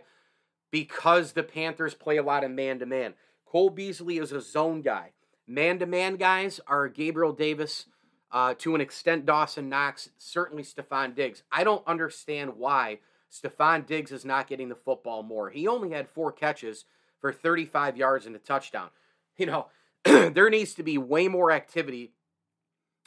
because 0.71 1.33
the 1.33 1.43
Panthers 1.43 1.93
play 1.93 2.17
a 2.17 2.23
lot 2.23 2.43
of 2.43 2.51
man 2.51 2.79
to 2.79 2.85
man. 2.85 3.13
Cole 3.45 3.69
Beasley 3.69 4.17
is 4.17 4.31
a 4.31 4.41
zone 4.41 4.81
guy. 4.81 5.11
Man 5.47 5.79
to 5.79 5.85
man 5.85 6.15
guys 6.15 6.59
are 6.67 6.87
Gabriel 6.87 7.33
Davis, 7.33 7.85
uh, 8.31 8.53
to 8.59 8.75
an 8.75 8.81
extent, 8.81 9.25
Dawson 9.25 9.69
Knox, 9.69 10.09
certainly 10.19 10.63
Stefon 10.63 11.15
Diggs. 11.15 11.41
I 11.51 11.63
don't 11.63 11.85
understand 11.87 12.57
why 12.57 12.99
Stefon 13.31 13.85
Diggs 13.85 14.11
is 14.11 14.25
not 14.25 14.47
getting 14.47 14.69
the 14.69 14.75
football 14.75 15.23
more. 15.23 15.49
He 15.49 15.67
only 15.67 15.91
had 15.91 16.07
four 16.07 16.31
catches 16.31 16.85
for 17.19 17.33
35 17.33 17.97
yards 17.97 18.25
and 18.25 18.35
a 18.35 18.39
touchdown. 18.39 18.89
You 19.37 19.47
know, 19.47 19.67
there 20.03 20.49
needs 20.49 20.75
to 20.75 20.83
be 20.83 20.97
way 20.97 21.27
more 21.27 21.51
activity 21.51 22.11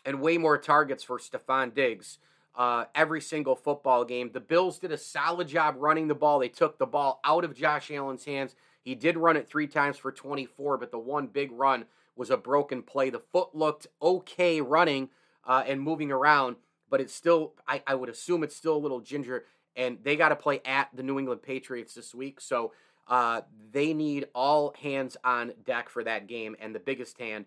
and 0.04 0.20
way 0.20 0.38
more 0.38 0.58
targets 0.58 1.04
for 1.04 1.18
Stefon 1.18 1.74
Diggs 1.74 2.18
uh, 2.54 2.84
every 2.94 3.20
single 3.20 3.56
football 3.56 4.04
game. 4.04 4.30
The 4.32 4.40
Bills 4.40 4.78
did 4.78 4.92
a 4.92 4.98
solid 4.98 5.48
job 5.48 5.76
running 5.78 6.08
the 6.08 6.14
ball. 6.14 6.38
They 6.38 6.48
took 6.48 6.78
the 6.78 6.86
ball 6.86 7.20
out 7.24 7.44
of 7.44 7.54
Josh 7.54 7.90
Allen's 7.90 8.24
hands. 8.24 8.54
He 8.82 8.94
did 8.94 9.16
run 9.16 9.36
it 9.36 9.48
three 9.48 9.66
times 9.66 9.96
for 9.96 10.12
24, 10.12 10.78
but 10.78 10.90
the 10.90 10.98
one 10.98 11.28
big 11.28 11.52
run 11.52 11.86
was 12.16 12.30
a 12.30 12.36
broken 12.36 12.82
play. 12.82 13.10
The 13.10 13.22
foot 13.32 13.54
looked 13.54 13.86
okay 14.02 14.60
running 14.60 15.08
uh, 15.46 15.62
and 15.66 15.80
moving 15.80 16.10
around, 16.10 16.56
but 16.90 17.00
it's 17.00 17.14
still, 17.14 17.54
I, 17.66 17.82
I 17.86 17.94
would 17.94 18.08
assume 18.08 18.42
it's 18.42 18.56
still 18.56 18.76
a 18.76 18.78
little 18.78 19.00
ginger. 19.00 19.44
And 19.74 19.98
they 20.02 20.16
got 20.16 20.28
to 20.28 20.36
play 20.36 20.60
at 20.66 20.88
the 20.92 21.02
New 21.02 21.18
England 21.18 21.42
Patriots 21.42 21.94
this 21.94 22.14
week. 22.14 22.40
So 22.40 22.72
uh, 23.08 23.42
they 23.72 23.94
need 23.94 24.26
all 24.34 24.74
hands 24.80 25.16
on 25.24 25.54
deck 25.64 25.88
for 25.88 26.04
that 26.04 26.26
game. 26.26 26.56
And 26.60 26.74
the 26.74 26.80
biggest 26.80 27.18
hand 27.18 27.46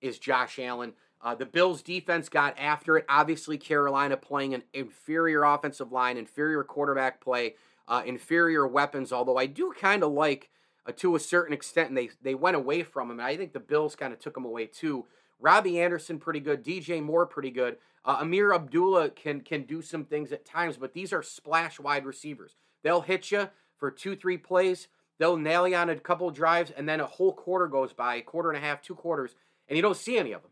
is 0.00 0.18
Josh 0.18 0.58
Allen. 0.58 0.94
Uh, 1.22 1.34
the 1.34 1.46
Bills' 1.46 1.82
defense 1.82 2.28
got 2.28 2.58
after 2.58 2.96
it. 2.98 3.04
Obviously, 3.08 3.58
Carolina 3.58 4.16
playing 4.16 4.54
an 4.54 4.62
inferior 4.72 5.42
offensive 5.44 5.90
line, 5.90 6.16
inferior 6.16 6.62
quarterback 6.62 7.20
play, 7.20 7.54
uh, 7.88 8.02
inferior 8.04 8.66
weapons. 8.66 9.12
Although 9.12 9.36
I 9.36 9.46
do 9.46 9.72
kind 9.78 10.02
of 10.02 10.12
like, 10.12 10.50
uh, 10.86 10.92
to 10.96 11.16
a 11.16 11.20
certain 11.20 11.52
extent, 11.52 11.88
and 11.88 11.96
they 11.96 12.10
they 12.22 12.34
went 12.34 12.56
away 12.56 12.82
from 12.82 13.10
him. 13.10 13.18
And 13.18 13.26
I 13.26 13.36
think 13.36 13.52
the 13.52 13.60
Bills 13.60 13.96
kind 13.96 14.12
of 14.12 14.18
took 14.18 14.36
him 14.36 14.44
away 14.44 14.66
too. 14.66 15.06
Robbie 15.40 15.80
Anderson 15.80 16.18
pretty 16.18 16.40
good. 16.40 16.64
DJ 16.64 17.02
Moore 17.02 17.26
pretty 17.26 17.50
good. 17.50 17.76
Uh, 18.04 18.18
Ameer 18.20 18.54
Abdullah 18.54 19.10
can 19.10 19.40
can 19.40 19.62
do 19.62 19.82
some 19.82 20.04
things 20.04 20.32
at 20.32 20.44
times, 20.44 20.76
but 20.76 20.92
these 20.94 21.12
are 21.12 21.22
splash 21.22 21.80
wide 21.80 22.04
receivers. 22.04 22.54
They'll 22.82 23.00
hit 23.00 23.30
you 23.30 23.48
for 23.76 23.90
two 23.90 24.14
three 24.16 24.38
plays. 24.38 24.88
They'll 25.18 25.38
nail 25.38 25.66
you 25.66 25.76
on 25.76 25.88
a 25.88 25.96
couple 25.96 26.30
drives, 26.30 26.70
and 26.70 26.88
then 26.88 27.00
a 27.00 27.06
whole 27.06 27.32
quarter 27.32 27.66
goes 27.66 27.92
by, 27.92 28.20
quarter 28.20 28.50
and 28.50 28.58
a 28.58 28.60
half, 28.60 28.82
two 28.82 28.94
quarters, 28.94 29.34
and 29.66 29.76
you 29.76 29.82
don't 29.82 29.96
see 29.96 30.18
any 30.18 30.32
of 30.32 30.42
them. 30.42 30.50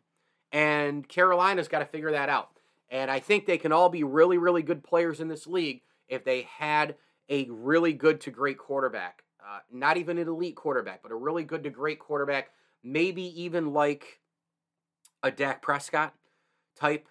And 0.54 1.06
Carolina's 1.08 1.66
got 1.66 1.80
to 1.80 1.84
figure 1.84 2.12
that 2.12 2.28
out. 2.28 2.48
And 2.88 3.10
I 3.10 3.18
think 3.18 3.44
they 3.44 3.58
can 3.58 3.72
all 3.72 3.88
be 3.88 4.04
really, 4.04 4.38
really 4.38 4.62
good 4.62 4.84
players 4.84 5.18
in 5.18 5.26
this 5.26 5.48
league 5.48 5.82
if 6.08 6.24
they 6.24 6.42
had 6.42 6.94
a 7.28 7.48
really 7.50 7.92
good 7.92 8.20
to 8.20 8.30
great 8.30 8.56
quarterback. 8.56 9.24
Uh, 9.44 9.58
not 9.72 9.96
even 9.96 10.16
an 10.16 10.28
elite 10.28 10.54
quarterback, 10.54 11.02
but 11.02 11.10
a 11.10 11.16
really 11.16 11.42
good 11.42 11.64
to 11.64 11.70
great 11.70 11.98
quarterback. 11.98 12.50
Maybe 12.84 13.42
even 13.42 13.72
like 13.72 14.20
a 15.24 15.32
Dak 15.32 15.60
Prescott 15.60 16.14
type. 16.76 17.08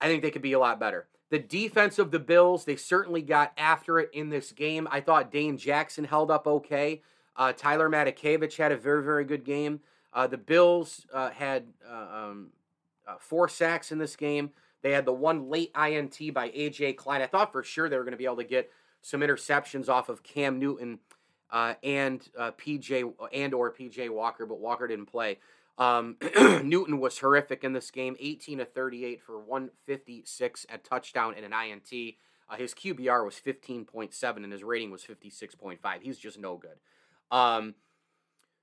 I 0.00 0.06
think 0.06 0.22
they 0.22 0.30
could 0.30 0.40
be 0.40 0.52
a 0.52 0.58
lot 0.60 0.78
better. 0.78 1.08
The 1.30 1.40
defense 1.40 1.98
of 1.98 2.12
the 2.12 2.20
Bills, 2.20 2.64
they 2.64 2.76
certainly 2.76 3.22
got 3.22 3.52
after 3.58 3.98
it 3.98 4.10
in 4.12 4.28
this 4.28 4.52
game. 4.52 4.86
I 4.92 5.00
thought 5.00 5.32
Dane 5.32 5.58
Jackson 5.58 6.04
held 6.04 6.30
up 6.30 6.46
okay. 6.46 7.02
Uh, 7.34 7.52
Tyler 7.52 7.90
Matakevich 7.90 8.56
had 8.56 8.70
a 8.70 8.76
very, 8.76 9.02
very 9.02 9.24
good 9.24 9.44
game. 9.44 9.80
Uh, 10.16 10.26
the 10.26 10.38
Bills 10.38 11.06
uh, 11.12 11.28
had 11.28 11.66
uh, 11.86 12.06
um, 12.10 12.48
uh, 13.06 13.16
four 13.18 13.50
sacks 13.50 13.92
in 13.92 13.98
this 13.98 14.16
game. 14.16 14.50
They 14.80 14.92
had 14.92 15.04
the 15.04 15.12
one 15.12 15.50
late 15.50 15.70
INT 15.76 16.32
by 16.32 16.48
AJ 16.48 16.96
Klein. 16.96 17.20
I 17.20 17.26
thought 17.26 17.52
for 17.52 17.62
sure 17.62 17.90
they 17.90 17.98
were 17.98 18.02
going 18.02 18.12
to 18.12 18.18
be 18.18 18.24
able 18.24 18.38
to 18.38 18.44
get 18.44 18.70
some 19.02 19.20
interceptions 19.20 19.90
off 19.90 20.08
of 20.08 20.22
Cam 20.22 20.58
Newton 20.58 21.00
uh, 21.50 21.74
and 21.82 22.26
uh, 22.36 22.52
PJ 22.52 23.12
and 23.34 23.52
or 23.52 23.70
PJ 23.70 24.08
Walker, 24.08 24.46
but 24.46 24.58
Walker 24.58 24.88
didn't 24.88 25.04
play. 25.04 25.38
Um, 25.76 26.16
Newton 26.64 26.98
was 26.98 27.18
horrific 27.18 27.62
in 27.62 27.74
this 27.74 27.90
game, 27.90 28.16
18 28.18 28.58
to 28.58 28.64
38 28.64 29.20
for 29.20 29.38
156 29.38 30.66
at 30.70 30.82
touchdown 30.82 31.34
and 31.36 31.44
an 31.44 31.52
INT. 31.52 31.90
his 32.56 32.72
QBR 32.72 33.22
was 33.22 33.34
15.7 33.34 34.36
and 34.36 34.50
his 34.50 34.64
rating 34.64 34.90
was 34.90 35.02
56.5. 35.02 35.78
He's 36.00 36.18
just 36.18 36.38
no 36.38 36.56
good. 36.56 36.78
Um, 37.30 37.74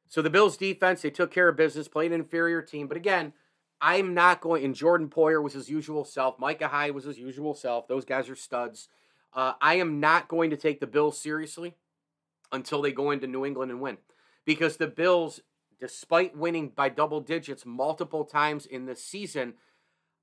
so 0.07 0.21
the 0.21 0.29
Bills 0.29 0.57
defense, 0.57 1.01
they 1.01 1.09
took 1.09 1.31
care 1.31 1.49
of 1.49 1.57
business, 1.57 1.87
played 1.87 2.11
an 2.11 2.19
inferior 2.19 2.61
team. 2.61 2.87
But 2.87 2.97
again, 2.97 3.33
I'm 3.81 4.13
not 4.13 4.41
going, 4.41 4.63
and 4.63 4.75
Jordan 4.75 5.09
Poyer 5.09 5.43
was 5.43 5.53
his 5.53 5.69
usual 5.69 6.05
self. 6.05 6.39
Micah 6.39 6.67
Hyde 6.69 6.95
was 6.95 7.03
his 7.03 7.17
usual 7.17 7.53
self. 7.53 7.87
Those 7.87 8.05
guys 8.05 8.29
are 8.29 8.35
studs. 8.35 8.87
Uh, 9.33 9.53
I 9.59 9.75
am 9.75 9.99
not 9.99 10.27
going 10.27 10.51
to 10.51 10.57
take 10.57 10.79
the 10.79 10.87
Bills 10.87 11.19
seriously 11.19 11.73
until 12.51 12.81
they 12.81 12.91
go 12.91 13.11
into 13.11 13.27
New 13.27 13.45
England 13.45 13.71
and 13.71 13.81
win. 13.81 13.97
Because 14.45 14.77
the 14.77 14.87
Bills, 14.87 15.41
despite 15.79 16.37
winning 16.37 16.69
by 16.69 16.89
double 16.89 17.19
digits 17.19 17.65
multiple 17.65 18.23
times 18.23 18.65
in 18.65 18.85
the 18.85 18.95
season, 18.95 19.55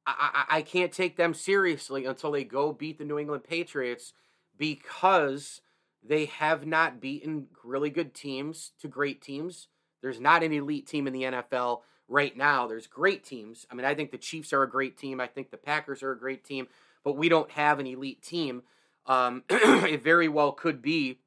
I, 0.06 0.46
I, 0.49 0.56
I 0.58 0.62
can't 0.62 0.92
take 0.92 1.16
them 1.16 1.34
seriously 1.34 2.04
until 2.04 2.30
they 2.30 2.44
go 2.44 2.72
beat 2.72 2.99
the 2.99 3.04
New 3.04 3.18
England 3.18 3.44
Patriots 3.44 4.12
because 4.56 5.60
they 6.02 6.26
have 6.26 6.66
not 6.66 7.00
beaten 7.00 7.49
really 7.62 7.90
good 7.90 8.14
teams 8.14 8.73
to 8.80 8.88
great 8.88 9.21
teams. 9.21 9.69
There's 10.02 10.21
not 10.21 10.42
an 10.42 10.52
elite 10.52 10.87
team 10.87 11.07
in 11.07 11.12
the 11.12 11.25
NFL 11.25 11.80
right 12.09 12.37
now. 12.37 12.66
There's 12.66 12.87
great 12.87 13.25
teams. 13.25 13.66
I 13.71 13.75
mean, 13.75 13.85
I 13.85 13.95
think 13.95 14.11
the 14.11 14.19
Chiefs 14.19 14.52
are 14.52 14.62
a 14.62 14.71
great 14.71 14.97
team. 14.97 15.21
I 15.21 15.26
think 15.26 15.50
the 15.50 15.57
Packers 15.57 16.02
are 16.02 16.12
a 16.12 16.19
great 16.19 16.45
team, 16.45 16.69
but 17.04 17.16
we 17.16 17.28
don't 17.28 17.50
have 17.52 17.78
an 17.78 17.87
elite 17.87 18.23
team. 18.23 18.62
Um, 19.07 19.45
it 19.50 20.02
very 20.02 20.28
well 20.28 20.52
could 20.52 20.80
be. 20.80 21.21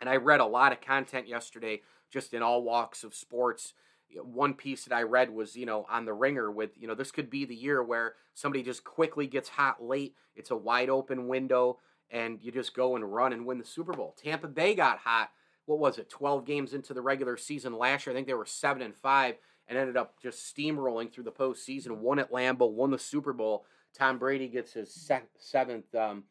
And 0.00 0.08
I 0.08 0.16
read 0.16 0.40
a 0.40 0.46
lot 0.46 0.72
of 0.72 0.80
content 0.80 1.28
yesterday, 1.28 1.82
just 2.10 2.32
in 2.32 2.42
all 2.42 2.62
walks 2.62 3.04
of 3.04 3.14
sports. 3.14 3.74
One 4.22 4.54
piece 4.54 4.84
that 4.84 4.94
I 4.94 5.02
read 5.02 5.30
was, 5.30 5.54
you 5.54 5.66
know, 5.66 5.86
on 5.90 6.06
the 6.06 6.14
ringer 6.14 6.50
with, 6.50 6.70
you 6.78 6.88
know, 6.88 6.94
this 6.94 7.10
could 7.10 7.28
be 7.28 7.44
the 7.44 7.54
year 7.54 7.82
where 7.82 8.14
somebody 8.34 8.62
just 8.62 8.84
quickly 8.84 9.26
gets 9.26 9.50
hot 9.50 9.82
late. 9.82 10.14
It's 10.34 10.50
a 10.50 10.56
wide 10.56 10.88
open 10.88 11.28
window 11.28 11.78
and 12.10 12.38
you 12.42 12.52
just 12.52 12.74
go 12.74 12.96
and 12.96 13.12
run 13.12 13.32
and 13.32 13.46
win 13.46 13.58
the 13.58 13.64
Super 13.64 13.92
Bowl. 13.92 14.14
Tampa 14.22 14.48
Bay 14.48 14.74
got 14.74 14.98
hot. 14.98 15.30
What 15.66 15.78
was 15.78 15.98
it? 15.98 16.08
12 16.08 16.44
games 16.46 16.72
into 16.72 16.94
the 16.94 17.02
regular 17.02 17.36
season 17.36 17.76
last 17.76 18.06
year. 18.06 18.14
I 18.14 18.16
think 18.16 18.26
they 18.26 18.34
were 18.34 18.46
7 18.46 18.82
and 18.82 18.96
5 18.96 19.34
and 19.68 19.78
ended 19.78 19.96
up 19.96 20.20
just 20.20 20.54
steamrolling 20.54 21.12
through 21.12 21.24
the 21.24 21.32
postseason. 21.32 21.98
Won 21.98 22.18
at 22.18 22.32
Lambeau, 22.32 22.72
won 22.72 22.90
the 22.90 22.98
Super 22.98 23.32
Bowl. 23.32 23.66
Tom 23.94 24.18
Brady 24.18 24.48
gets 24.48 24.72
his 24.72 24.92
se- 24.92 25.22
seventh 25.38 25.94
um, 25.94 26.24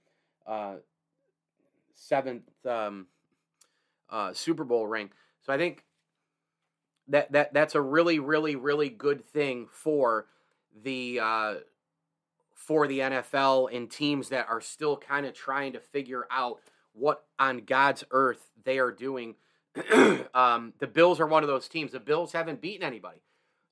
uh, 0.46 0.76
seventh 1.94 2.50
um, 2.66 3.08
uh, 4.10 4.34
Super 4.34 4.64
Bowl 4.64 4.88
ring. 4.88 5.10
So 5.42 5.54
I 5.54 5.58
think 5.58 5.84
that 7.10 7.32
that 7.32 7.54
that's 7.54 7.76
a 7.76 7.82
really 7.82 8.20
really 8.20 8.56
really 8.56 8.90
good 8.90 9.26
thing 9.26 9.68
for 9.72 10.28
the 10.84 11.20
uh, 11.22 11.54
for 12.58 12.88
the 12.88 13.00
NFL 13.00 13.74
and 13.74 13.90
teams 13.90 14.30
that 14.30 14.50
are 14.50 14.60
still 14.60 14.98
kind 14.98 15.26
of 15.26 15.34
trying 15.34 15.74
to 15.74 15.80
figure 15.80 16.26
out 16.32 16.60
what 16.92 17.24
on 17.38 17.60
God's 17.60 18.04
earth 18.12 18.50
they 18.66 18.80
are 18.80 18.92
doing. 18.92 19.36
um, 20.34 20.74
the 20.80 20.88
Bills 20.88 21.20
are 21.20 21.28
one 21.28 21.44
of 21.44 21.48
those 21.48 21.68
teams. 21.68 21.92
The 21.92 22.00
Bills 22.00 22.34
haven't 22.34 22.60
beaten 22.60 22.86
anybody, 22.86 23.22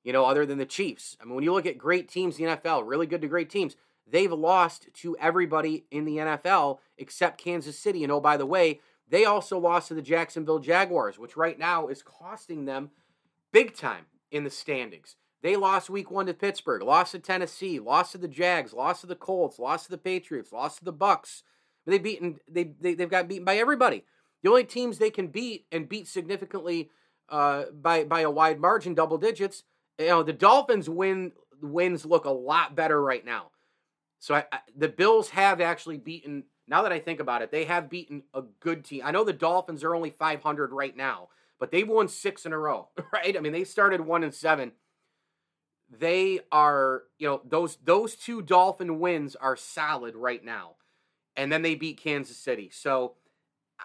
you 0.04 0.12
know, 0.12 0.24
other 0.24 0.46
than 0.46 0.58
the 0.58 0.64
Chiefs. 0.64 1.16
I 1.20 1.24
mean, 1.24 1.34
when 1.34 1.44
you 1.44 1.52
look 1.52 1.66
at 1.66 1.76
great 1.76 2.08
teams 2.08 2.38
in 2.38 2.46
the 2.46 2.56
NFL, 2.56 2.84
really 2.86 3.08
good 3.08 3.20
to 3.22 3.28
great 3.28 3.50
teams, 3.50 3.74
they've 4.06 4.32
lost 4.32 4.86
to 4.94 5.16
everybody 5.18 5.84
in 5.90 6.04
the 6.04 6.18
NFL 6.18 6.78
except 6.96 7.42
Kansas 7.42 7.76
City. 7.76 8.04
And 8.04 8.12
oh, 8.12 8.20
by 8.20 8.36
the 8.36 8.46
way, 8.46 8.80
they 9.08 9.24
also 9.24 9.58
lost 9.58 9.88
to 9.88 9.94
the 9.94 10.02
Jacksonville 10.02 10.60
Jaguars, 10.60 11.18
which 11.18 11.36
right 11.36 11.58
now 11.58 11.88
is 11.88 12.02
costing 12.02 12.66
them 12.66 12.90
big 13.52 13.76
time 13.76 14.06
in 14.30 14.44
the 14.44 14.50
standings. 14.50 15.16
They 15.46 15.54
lost 15.54 15.88
week 15.88 16.10
one 16.10 16.26
to 16.26 16.34
Pittsburgh, 16.34 16.82
lost 16.82 17.12
to 17.12 17.20
Tennessee, 17.20 17.78
lost 17.78 18.10
to 18.10 18.18
the 18.18 18.26
Jags, 18.26 18.72
lost 18.72 19.02
to 19.02 19.06
the 19.06 19.14
Colts, 19.14 19.60
lost 19.60 19.84
to 19.84 19.92
the 19.92 19.96
Patriots, 19.96 20.50
lost 20.50 20.78
to 20.78 20.84
the 20.84 20.92
Bucs. 20.92 21.44
They 21.86 21.98
beaten 21.98 22.40
they, 22.48 22.64
they 22.64 22.94
they've 22.94 23.08
got 23.08 23.28
beaten 23.28 23.44
by 23.44 23.56
everybody. 23.56 24.02
The 24.42 24.50
only 24.50 24.64
teams 24.64 24.98
they 24.98 25.10
can 25.10 25.28
beat 25.28 25.66
and 25.70 25.88
beat 25.88 26.08
significantly 26.08 26.90
uh, 27.28 27.66
by 27.72 28.02
by 28.02 28.22
a 28.22 28.30
wide 28.30 28.58
margin, 28.58 28.92
double 28.92 29.18
digits. 29.18 29.62
You 30.00 30.08
know 30.08 30.24
the 30.24 30.32
Dolphins 30.32 30.90
win 30.90 31.30
wins 31.62 32.04
look 32.04 32.24
a 32.24 32.30
lot 32.30 32.74
better 32.74 33.00
right 33.00 33.24
now. 33.24 33.52
So 34.18 34.34
I, 34.34 34.46
I, 34.50 34.58
the 34.76 34.88
Bills 34.88 35.28
have 35.28 35.60
actually 35.60 35.98
beaten. 35.98 36.42
Now 36.66 36.82
that 36.82 36.92
I 36.92 36.98
think 36.98 37.20
about 37.20 37.42
it, 37.42 37.52
they 37.52 37.66
have 37.66 37.88
beaten 37.88 38.24
a 38.34 38.42
good 38.58 38.84
team. 38.84 39.02
I 39.04 39.12
know 39.12 39.22
the 39.22 39.32
Dolphins 39.32 39.84
are 39.84 39.94
only 39.94 40.10
500 40.10 40.72
right 40.72 40.96
now, 40.96 41.28
but 41.60 41.70
they've 41.70 41.88
won 41.88 42.08
six 42.08 42.46
in 42.46 42.52
a 42.52 42.58
row, 42.58 42.88
right? 43.12 43.36
I 43.36 43.38
mean, 43.38 43.52
they 43.52 43.62
started 43.62 44.00
one 44.00 44.24
and 44.24 44.34
seven. 44.34 44.72
They 45.88 46.40
are, 46.50 47.04
you 47.18 47.28
know, 47.28 47.40
those 47.44 47.78
those 47.84 48.16
two 48.16 48.42
Dolphin 48.42 48.98
wins 48.98 49.36
are 49.36 49.56
solid 49.56 50.16
right 50.16 50.44
now, 50.44 50.72
and 51.36 51.50
then 51.52 51.62
they 51.62 51.76
beat 51.76 51.98
Kansas 51.98 52.36
City. 52.36 52.70
So 52.72 53.14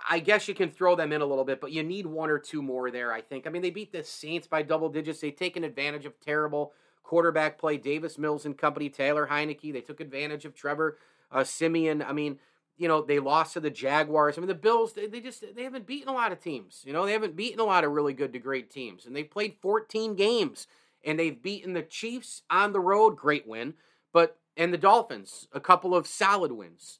I 0.09 0.19
guess 0.19 0.47
you 0.47 0.55
can 0.55 0.71
throw 0.71 0.95
them 0.95 1.11
in 1.11 1.21
a 1.21 1.25
little 1.25 1.45
bit, 1.45 1.61
but 1.61 1.71
you 1.71 1.83
need 1.83 2.07
one 2.07 2.29
or 2.29 2.39
two 2.39 2.63
more 2.63 2.89
there. 2.89 3.13
I 3.13 3.21
think. 3.21 3.45
I 3.45 3.51
mean, 3.51 3.61
they 3.61 3.69
beat 3.69 3.91
the 3.91 4.03
Saints 4.03 4.47
by 4.47 4.63
double 4.63 4.89
digits. 4.89 5.19
They've 5.19 5.35
taken 5.35 5.63
advantage 5.63 6.05
of 6.05 6.19
terrible 6.19 6.73
quarterback 7.03 7.59
play. 7.59 7.77
Davis 7.77 8.17
Mills 8.17 8.45
and 8.45 8.57
company, 8.57 8.89
Taylor 8.89 9.27
Heinicke. 9.27 9.71
They 9.71 9.81
took 9.81 9.99
advantage 9.99 10.45
of 10.45 10.55
Trevor 10.55 10.97
uh, 11.31 11.43
Siemian. 11.43 12.01
I 12.01 12.13
mean, 12.13 12.39
you 12.77 12.87
know, 12.87 13.03
they 13.03 13.19
lost 13.19 13.53
to 13.53 13.59
the 13.59 13.69
Jaguars. 13.69 14.37
I 14.37 14.41
mean, 14.41 14.47
the 14.47 14.55
Bills, 14.55 14.93
they, 14.93 15.05
they 15.05 15.21
just 15.21 15.43
they 15.55 15.63
haven't 15.63 15.85
beaten 15.85 16.09
a 16.09 16.13
lot 16.13 16.31
of 16.31 16.39
teams. 16.39 16.81
You 16.83 16.93
know, 16.93 17.05
they 17.05 17.11
haven't 17.11 17.35
beaten 17.35 17.59
a 17.59 17.65
lot 17.65 17.83
of 17.83 17.91
really 17.91 18.13
good 18.13 18.33
to 18.33 18.39
great 18.39 18.71
teams. 18.71 19.05
And 19.05 19.15
they've 19.15 19.29
played 19.29 19.57
14 19.61 20.15
games 20.15 20.65
and 21.03 21.19
they've 21.19 21.41
beaten 21.41 21.73
the 21.73 21.81
Chiefs 21.81 22.43
on 22.49 22.73
the 22.73 22.79
road, 22.79 23.15
great 23.15 23.47
win, 23.47 23.75
but 24.13 24.37
and 24.57 24.73
the 24.73 24.77
Dolphins, 24.77 25.47
a 25.53 25.59
couple 25.59 25.95
of 25.95 26.07
solid 26.07 26.51
wins. 26.51 26.99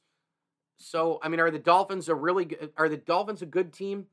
So, 0.77 1.19
I 1.21 1.29
mean, 1.29 1.39
are 1.39 1.51
the 1.51 1.59
Dolphins 1.59 2.09
a 2.09 2.15
really 2.15 2.45
good, 2.45 2.71
are 2.77 2.89
the 2.89 2.97
Dolphins 2.97 3.41
a 3.41 3.45
good 3.45 3.71
team? 3.71 4.07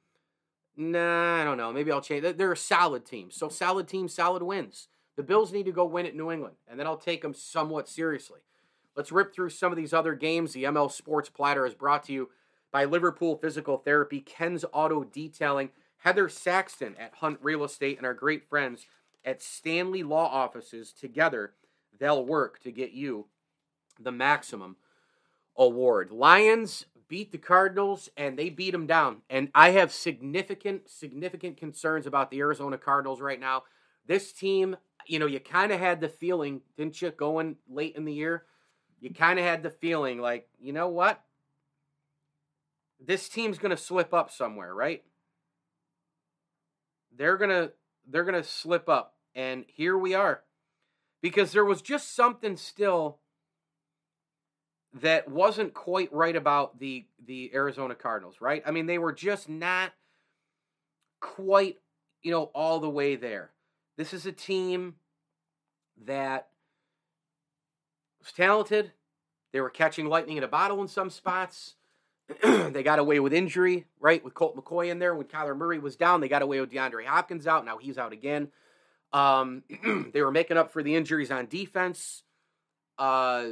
Nah, 0.77 1.41
I 1.41 1.45
don't 1.45 1.57
know. 1.57 1.73
Maybe 1.73 1.91
I'll 1.91 2.01
change. 2.01 2.37
They're 2.37 2.53
a 2.53 2.57
solid 2.57 3.05
team. 3.05 3.31
So 3.31 3.49
solid 3.49 3.89
team, 3.89 4.07
solid 4.09 4.43
wins. 4.43 4.89
The 5.17 5.23
Bills 5.23 5.53
need 5.53 5.67
to 5.67 5.73
go 5.73 5.85
win 5.85 6.07
at 6.07 6.15
New 6.15 6.31
England, 6.31 6.57
and 6.69 6.79
then 6.79 6.87
I'll 6.87 6.97
take 6.97 7.23
them 7.23 7.35
somewhat 7.35 7.89
seriously. 7.89 8.41
Let's 8.95 9.11
rip 9.11 9.35
through 9.35 9.51
some 9.51 9.73
of 9.73 9.77
these 9.77 9.93
other 9.93 10.15
games. 10.15 10.53
The 10.53 10.65
ML 10.65 10.93
Sports 10.93 11.29
Platter 11.29 11.67
is 11.67 11.75
brought 11.75 12.05
to 12.05 12.13
you 12.13 12.29
by 12.71 12.85
Liverpool 12.85 13.37
Physical 13.37 13.79
Therapy, 13.79 14.21
Ken's 14.21 14.65
Auto 14.73 15.03
Detailing, 15.05 15.71
Heather 15.99 16.29
Saxton 16.29 16.95
at 16.99 17.15
Hunt 17.15 17.39
Real 17.43 17.65
Estate, 17.65 17.97
and 17.97 18.07
our 18.07 18.15
great 18.15 18.49
friends 18.49 18.87
at 19.29 19.43
Stanley 19.43 20.03
Law 20.03 20.27
Offices. 20.27 20.93
Together, 20.93 21.53
they'll 21.99 22.25
work 22.25 22.61
to 22.63 22.73
get 22.73 22.93
you 22.93 23.27
the 24.01 24.11
maximum 24.11 24.77
award. 25.55 26.11
Lions 26.11 26.87
beat 27.09 27.31
the 27.31 27.39
Cardinals 27.39 28.09
and 28.17 28.39
they 28.39 28.49
beat 28.49 28.71
them 28.71 28.87
down. 28.87 29.19
And 29.29 29.51
I 29.55 29.71
have 29.71 29.93
significant, 29.93 30.89
significant 30.89 31.59
concerns 31.59 32.07
about 32.07 32.31
the 32.31 32.41
Arizona 32.41 32.79
Cardinals 32.79 33.21
right 33.21 33.39
now. 33.39 33.65
This 34.07 34.33
team, 34.33 34.77
you 35.07 35.19
know, 35.19 35.27
you 35.27 35.41
kind 35.41 35.73
of 35.73 35.81
had 35.81 36.01
the 36.01 36.09
feeling, 36.09 36.63
didn't 36.79 37.03
you, 37.03 37.11
going 37.11 37.57
late 37.69 37.97
in 37.97 38.07
the 38.07 38.13
year? 38.13 38.45
You 39.01 39.13
kind 39.13 39.39
of 39.39 39.45
had 39.45 39.63
the 39.63 39.71
feeling 39.71 40.21
like, 40.21 40.49
you 40.59 40.73
know 40.73 40.89
what? 40.89 41.23
This 42.99 43.29
team's 43.29 43.59
going 43.59 43.71
to 43.71 43.77
slip 43.77 44.15
up 44.15 44.31
somewhere, 44.31 44.75
right? 44.75 45.05
They're 47.15 47.37
going 47.37 47.51
to 47.51 47.73
they're 48.11 48.25
going 48.25 48.43
to 48.43 48.49
slip 48.49 48.89
up. 48.89 49.18
And 49.35 49.65
here 49.69 49.97
we 49.97 50.15
are. 50.15 50.43
Because 51.23 51.53
there 51.53 51.65
was 51.65 51.83
just 51.83 52.15
something 52.15 52.57
still 52.57 53.19
that 54.95 55.29
wasn't 55.29 55.75
quite 55.75 56.13
right 56.13 56.37
about 56.37 56.79
the 56.79 57.07
the 57.25 57.51
Arizona 57.55 57.95
Cardinals, 57.95 58.37
right? 58.41 58.63
I 58.65 58.71
mean, 58.71 58.87
they 58.87 58.99
were 58.99 59.13
just 59.13 59.49
not 59.49 59.93
quite, 61.21 61.77
you 62.23 62.31
know, 62.31 62.45
all 62.55 62.81
the 62.81 62.89
way 62.89 63.17
there. 63.17 63.51
This 63.97 64.15
is 64.15 64.27
a 64.27 64.33
team 64.33 64.95
that 66.07 66.49
was 68.21 68.33
talented. 68.33 68.93
They 69.53 69.61
were 69.61 69.71
catching 69.71 70.07
lightning 70.07 70.37
in 70.37 70.45
a 70.45 70.49
bottle 70.49 70.81
in 70.81 70.89
some 70.89 71.11
spots. 71.11 71.75
they 72.43 72.83
got 72.83 72.99
away 72.99 73.21
with 73.21 73.33
injury, 73.33 73.87
right? 74.01 74.23
With 74.23 74.35
Colt 74.35 74.57
McCoy 74.57 74.91
in 74.91 74.99
there. 74.99 75.15
When 75.15 75.27
Kyler 75.27 75.57
Murray 75.57 75.79
was 75.79 75.97
down, 75.97 76.21
they 76.21 76.29
got 76.29 76.43
away 76.43 76.61
with 76.61 76.71
DeAndre 76.71 77.07
Hopkins 77.07 77.47
out. 77.47 77.65
Now 77.65 77.79
he's 77.79 77.99
out 77.99 78.13
again. 78.13 78.49
Um, 79.13 79.63
they 80.13 80.23
were 80.23 80.31
making 80.31 80.57
up 80.57 80.73
for 80.73 80.83
the 80.83 80.95
injuries 80.95 81.31
on 81.31 81.47
defense. 81.47 82.23
Uh, 82.99 83.51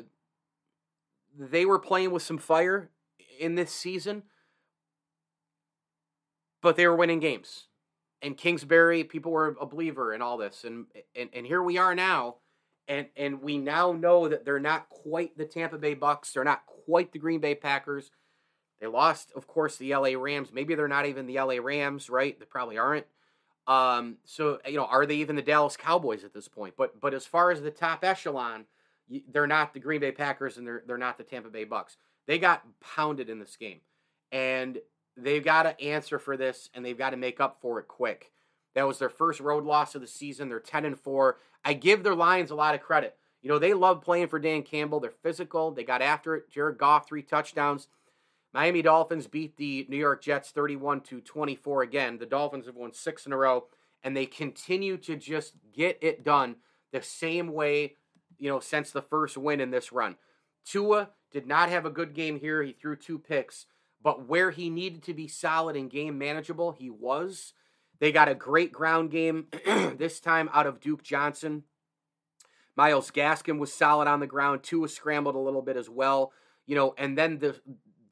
they 1.39 1.65
were 1.65 1.79
playing 1.79 2.11
with 2.11 2.23
some 2.23 2.39
fire 2.39 2.91
in 3.39 3.55
this 3.55 3.73
season, 3.73 4.23
but 6.63 6.77
they 6.77 6.87
were 6.87 6.97
winning 6.97 7.21
games. 7.21 7.69
And 8.23 8.37
Kingsbury, 8.37 9.05
people 9.05 9.31
were 9.31 9.57
a 9.61 9.67
believer 9.67 10.13
in 10.15 10.23
all 10.23 10.39
this, 10.39 10.65
and 10.65 10.87
and 11.15 11.29
and 11.35 11.47
here 11.47 11.63
we 11.63 11.77
are 11.77 11.95
now, 11.95 12.37
and 12.89 13.09
and 13.17 13.43
we 13.43 13.59
now 13.59 13.93
know 13.93 14.27
that 14.27 14.45
they're 14.45 14.59
not 14.59 14.89
quite 14.89 15.37
the 15.37 15.45
Tampa 15.45 15.79
Bay 15.79 15.95
Bucs, 15.95 16.33
they're 16.33 16.43
not 16.43 16.65
quite 16.67 17.13
the 17.13 17.19
Green 17.19 17.41
Bay 17.41 17.55
Packers. 17.55 18.11
They 18.81 18.87
lost, 18.87 19.33
of 19.35 19.47
course, 19.47 19.77
the 19.77 19.95
LA 19.95 20.19
Rams. 20.19 20.51
Maybe 20.53 20.75
they're 20.75 20.89
not 20.89 21.07
even 21.07 21.27
the 21.27 21.41
LA 21.41 21.57
Rams, 21.63 22.11
right? 22.11 22.39
They 22.39 22.45
probably 22.47 22.77
aren't. 22.77 23.07
Um, 23.67 24.19
so 24.25 24.61
you 24.67 24.77
know, 24.77 24.85
are 24.85 25.07
they 25.07 25.17
even 25.17 25.37
the 25.37 25.43
Dallas 25.43 25.77
Cowboys 25.77 26.25
at 26.25 26.33
this 26.33 26.49
point? 26.49 26.75
But 26.77 27.01
but 27.01 27.15
as 27.15 27.27
far 27.27 27.51
as 27.51 27.63
the 27.63 27.71
top 27.71 28.05
echelon, 28.05 28.67
they're 29.31 29.47
not 29.47 29.75
the 29.75 29.81
Green 29.81 30.01
Bay 30.01 30.13
Packers 30.13 30.57
and 30.57 30.67
they're 30.67 30.83
they're 30.87 30.99
not 30.99 31.19
the 31.19 31.25
Tampa 31.25 31.49
Bay 31.49 31.65
Bucs. 31.65 31.97
They 32.27 32.39
got 32.39 32.65
pounded 32.81 33.29
in 33.29 33.39
this 33.39 33.57
game, 33.57 33.81
and 34.31 34.79
they've 35.17 35.45
got 35.45 35.65
to 35.65 35.81
answer 35.81 36.19
for 36.19 36.37
this, 36.37 36.71
and 36.75 36.85
they've 36.85 36.99
got 36.99 37.11
to 37.11 37.17
make 37.17 37.41
up 37.41 37.59
for 37.61 37.79
it 37.81 37.89
quick. 37.89 38.33
That 38.75 38.87
was 38.87 38.99
their 38.99 39.09
first 39.09 39.41
road 39.41 39.65
loss 39.65 39.95
of 39.95 40.01
the 40.01 40.07
season. 40.07 40.49
They're 40.49 40.61
ten 40.61 40.85
and 40.85 40.99
four. 40.99 41.39
I 41.65 41.73
give 41.73 42.03
their 42.03 42.15
Lions 42.15 42.51
a 42.51 42.57
lot 42.57 42.75
of 42.75 42.83
credit. 42.83 43.17
You 43.43 43.49
know 43.49 43.59
they 43.59 43.75
love 43.75 44.03
playing 44.03 44.29
for 44.29 44.39
Dan 44.39 44.63
Campbell. 44.63 45.01
They're 45.01 45.11
physical. 45.11 45.73
They 45.73 45.85
got 45.85 46.03
after 46.03 46.37
it. 46.37 46.51
Jared 46.51 46.79
Goff 46.79 47.09
three 47.09 47.23
touchdowns. 47.23 47.89
Miami 48.57 48.81
Dolphins 48.81 49.27
beat 49.27 49.59
the 49.59 49.85
New 49.91 49.99
York 49.99 50.23
Jets 50.23 50.49
31 50.49 51.03
to 51.03 51.21
24 51.21 51.83
again. 51.83 52.17
The 52.17 52.25
Dolphins 52.25 52.65
have 52.65 52.75
won 52.75 52.95
6 52.95 53.27
in 53.27 53.33
a 53.35 53.37
row 53.37 53.67
and 54.03 54.17
they 54.17 54.25
continue 54.25 54.97
to 54.97 55.15
just 55.15 55.53
get 55.75 55.99
it 56.01 56.25
done 56.25 56.57
the 56.91 57.03
same 57.03 57.53
way, 57.53 57.97
you 58.39 58.49
know, 58.49 58.59
since 58.59 58.93
the 58.93 59.03
first 59.03 59.37
win 59.37 59.61
in 59.61 59.73
this 59.73 59.93
run. 59.93 60.17
Tua 60.65 61.11
did 61.31 61.47
not 61.47 61.69
have 61.69 61.85
a 61.85 61.91
good 61.91 62.15
game 62.15 62.41
here. 62.41 62.63
He 62.63 62.73
threw 62.73 62.97
two 62.97 63.19
picks, 63.19 63.67
but 64.03 64.27
where 64.27 64.53
he 64.53 64.71
needed 64.71 65.03
to 65.03 65.13
be 65.13 65.29
solid 65.29 65.77
and 65.77 65.91
game 65.91 66.17
manageable, 66.17 66.73
he 66.73 66.89
was. 66.89 67.53
They 67.99 68.11
got 68.11 68.31
a 68.31 68.35
great 68.35 68.73
ground 68.73 69.11
game 69.11 69.49
this 69.67 70.19
time 70.19 70.49
out 70.55 70.67
of 70.67 70.81
Duke 70.81 71.03
Johnson. 71.03 71.65
Myles 72.75 73.11
Gaskin 73.11 73.59
was 73.59 73.75
solid 73.75 74.09
on 74.09 74.21
the 74.21 74.27
ground. 74.27 74.63
Tua 74.63 74.89
scrambled 74.89 75.35
a 75.35 75.41
little 75.41 75.61
bit 75.61 75.77
as 75.77 75.91
well. 75.91 76.33
You 76.65 76.75
know, 76.75 76.95
and 76.97 77.19
then 77.19 77.39
the 77.39 77.61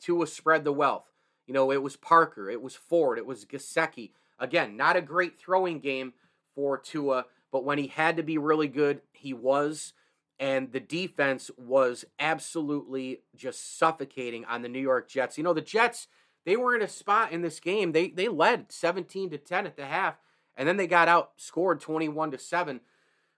Tua 0.04 0.26
spread 0.26 0.64
the 0.64 0.72
wealth. 0.72 1.06
You 1.46 1.54
know, 1.54 1.70
it 1.72 1.82
was 1.82 1.96
Parker, 1.96 2.50
it 2.50 2.62
was 2.62 2.74
Ford, 2.76 3.18
it 3.18 3.26
was 3.26 3.44
Gesicki. 3.44 4.10
Again, 4.38 4.76
not 4.76 4.96
a 4.96 5.02
great 5.02 5.38
throwing 5.38 5.78
game 5.80 6.12
for 6.54 6.78
Tua, 6.78 7.26
but 7.52 7.64
when 7.64 7.78
he 7.78 7.86
had 7.88 8.16
to 8.16 8.22
be 8.22 8.38
really 8.38 8.68
good, 8.68 9.00
he 9.12 9.32
was. 9.32 9.92
and 10.38 10.72
the 10.72 10.80
defense 10.80 11.50
was 11.56 12.04
absolutely 12.18 13.20
just 13.36 13.78
suffocating 13.78 14.44
on 14.46 14.62
the 14.62 14.68
New 14.68 14.80
York 14.80 15.08
Jets. 15.08 15.38
You 15.38 15.44
know, 15.44 15.54
the 15.54 15.60
Jets, 15.60 16.08
they 16.44 16.56
were 16.56 16.74
in 16.74 16.82
a 16.82 16.88
spot 16.88 17.32
in 17.32 17.42
this 17.42 17.60
game. 17.60 17.92
They 17.92 18.08
they 18.08 18.28
led 18.28 18.72
17 18.72 19.30
to 19.30 19.38
10 19.38 19.66
at 19.66 19.76
the 19.76 19.86
half, 19.86 20.16
and 20.56 20.68
then 20.68 20.76
they 20.76 20.86
got 20.86 21.08
out 21.08 21.32
scored 21.36 21.80
21 21.80 22.32
to 22.32 22.38
7 22.38 22.80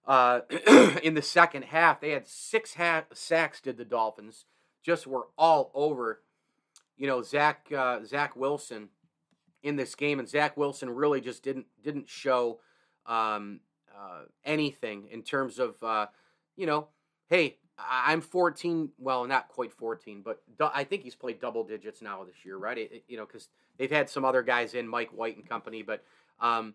uh, 0.07 0.41
in 1.03 1.15
the 1.15 1.23
second 1.23 1.65
half. 1.65 2.01
They 2.01 2.11
had 2.11 2.27
six 2.27 2.75
ha- 2.75 3.05
sacks, 3.13 3.61
did 3.61 3.77
the 3.77 3.85
Dolphins. 3.85 4.47
Just 4.83 5.07
were 5.07 5.29
all 5.37 5.71
over, 5.75 6.21
you 6.97 7.07
know, 7.07 7.23
Zach 7.23 7.67
uh, 7.77 8.05
Zach 8.05 8.37
Wilson 8.37 8.89
in 9.63 9.77
this 9.77 9.95
game, 9.95 10.19
and 10.19 10.29
Zach 10.29 10.57
Wilson 10.57 10.91
really 10.91 11.21
just 11.21 11.43
didn't 11.43 11.67
didn't 11.83 12.09
show 12.09 12.61
um, 13.07 13.61
uh, 13.95 14.23
anything 14.45 15.09
in 15.11 15.23
terms 15.23 15.59
of 15.59 15.83
uh, 15.83 16.07
you 16.57 16.67
know, 16.67 16.89
hey, 17.29 17.59
I'm 17.79 18.21
14. 18.21 18.91
Well, 18.99 19.27
not 19.27 19.49
quite 19.49 19.73
14, 19.73 20.23
but 20.25 20.43
I 20.61 20.85
think 20.85 21.03
he's 21.03 21.15
played 21.15 21.41
double 21.41 21.65
digits 21.65 22.01
now 22.01 22.25
this 22.25 22.45
year, 22.45 22.57
right? 22.57 22.79
It, 22.79 23.05
you 23.09 23.17
know, 23.17 23.27
because 23.27 23.49
they've 23.77 23.91
had 23.91 24.09
some 24.09 24.25
other 24.25 24.43
guys 24.43 24.75
in, 24.75 24.89
Mike 24.89 25.11
White 25.11 25.37
and 25.37 25.49
company, 25.49 25.83
but 25.83 26.03
um, 26.41 26.75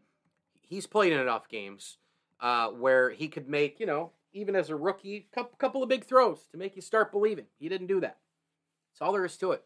he's 0.62 0.86
played 0.86 1.14
in 1.14 1.20
enough 1.20 1.50
games 1.50 1.98
uh, 2.40 2.70
where 2.70 3.10
he 3.10 3.28
could 3.28 3.50
make, 3.50 3.80
you 3.80 3.86
know, 3.86 4.12
even 4.34 4.56
as 4.56 4.70
a 4.70 4.76
rookie, 4.76 5.28
couple 5.34 5.56
couple 5.58 5.84
of 5.84 5.90
big 5.90 6.06
throws 6.06 6.48
to 6.52 6.58
make 6.58 6.76
you 6.76 6.82
start 6.82 7.12
believing. 7.12 7.46
He 7.60 7.68
didn't 7.68 7.88
do 7.88 8.00
that. 8.02 8.18
That's 8.94 9.02
all 9.02 9.12
there 9.12 9.26
is 9.26 9.38
to 9.38 9.52
it. 9.52 9.64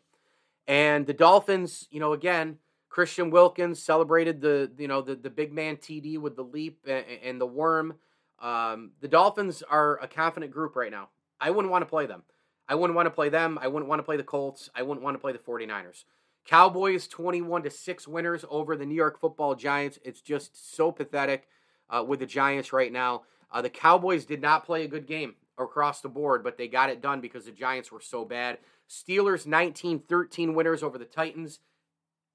And 0.67 1.05
the 1.05 1.13
Dolphins, 1.13 1.87
you 1.91 1.99
know, 1.99 2.13
again, 2.13 2.57
Christian 2.89 3.29
Wilkins 3.29 3.81
celebrated 3.81 4.41
the 4.41 4.71
you 4.77 4.87
know 4.87 5.01
the 5.01 5.15
the 5.15 5.29
big 5.29 5.53
man 5.53 5.77
TD 5.77 6.17
with 6.17 6.35
the 6.35 6.43
leap 6.43 6.79
and, 6.87 7.05
and 7.23 7.41
the 7.41 7.45
worm. 7.45 7.95
Um, 8.39 8.91
the 9.01 9.07
Dolphins 9.07 9.63
are 9.63 9.99
a 10.01 10.07
confident 10.07 10.51
group 10.51 10.75
right 10.75 10.91
now. 10.91 11.09
I 11.39 11.51
wouldn't 11.51 11.71
want 11.71 11.81
to 11.81 11.89
play 11.89 12.05
them. 12.05 12.23
I 12.67 12.75
wouldn't 12.75 12.95
want 12.95 13.05
to 13.05 13.11
play 13.11 13.29
them. 13.29 13.59
I 13.61 13.67
wouldn't 13.67 13.89
want 13.89 13.99
to 13.99 14.03
play 14.03 14.17
the 14.17 14.23
Colts. 14.23 14.69
I 14.73 14.81
wouldn't 14.81 15.03
want 15.03 15.15
to 15.15 15.19
play 15.19 15.33
the 15.33 15.39
49ers. 15.39 16.05
Cowboys 16.45 17.07
21 17.07 17.63
to 17.63 17.69
6 17.69 18.07
winners 18.07 18.45
over 18.49 18.75
the 18.75 18.85
New 18.85 18.95
York 18.95 19.19
Football 19.19 19.55
Giants. 19.55 19.99
It's 20.03 20.21
just 20.21 20.75
so 20.75 20.91
pathetic 20.91 21.47
uh, 21.89 22.03
with 22.07 22.19
the 22.19 22.25
Giants 22.25 22.71
right 22.71 22.91
now. 22.91 23.23
Uh, 23.51 23.61
the 23.61 23.69
Cowboys 23.69 24.25
did 24.25 24.41
not 24.41 24.65
play 24.65 24.83
a 24.83 24.87
good 24.87 25.07
game 25.07 25.35
across 25.57 26.01
the 26.01 26.09
board, 26.09 26.43
but 26.43 26.57
they 26.57 26.67
got 26.67 26.89
it 26.89 27.01
done 27.01 27.21
because 27.21 27.45
the 27.45 27.51
Giants 27.51 27.91
were 27.91 28.01
so 28.01 28.25
bad. 28.25 28.59
Steelers 28.89 29.45
19 29.45 29.99
13 29.99 30.53
winners 30.53 30.83
over 30.83 30.97
the 30.97 31.05
Titans. 31.05 31.59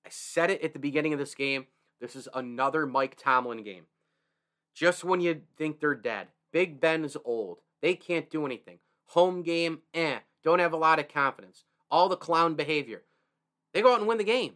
I 0.05 0.09
said 0.11 0.51
it 0.51 0.63
at 0.63 0.73
the 0.73 0.79
beginning 0.79 1.13
of 1.13 1.19
this 1.19 1.35
game. 1.35 1.67
This 2.01 2.17
is 2.17 2.29
another 2.35 2.87
Mike 2.87 3.17
Tomlin 3.17 3.63
game. 3.63 3.85
Just 4.75 5.05
when 5.05 5.21
you 5.21 5.43
think 5.57 5.81
they're 5.81 5.95
dead. 5.95 6.29
Big 6.53 6.81
Ben 6.81 7.05
is 7.05 7.17
old. 7.25 7.59
They 7.83 7.95
can't 7.95 8.31
do 8.31 8.47
anything. 8.47 8.79
Home 9.09 9.43
game, 9.43 9.81
eh. 9.95 10.19
Don't 10.43 10.59
have 10.59 10.73
a 10.73 10.79
lot 10.79 10.99
of 10.99 11.09
confidence. 11.09 11.65
All 11.91 12.09
the 12.09 12.17
clown 12.17 12.55
behavior. 12.55 13.03
They 13.75 13.83
go 13.83 13.93
out 13.93 13.99
and 13.99 14.09
win 14.09 14.19
the 14.19 14.25
game. 14.25 14.55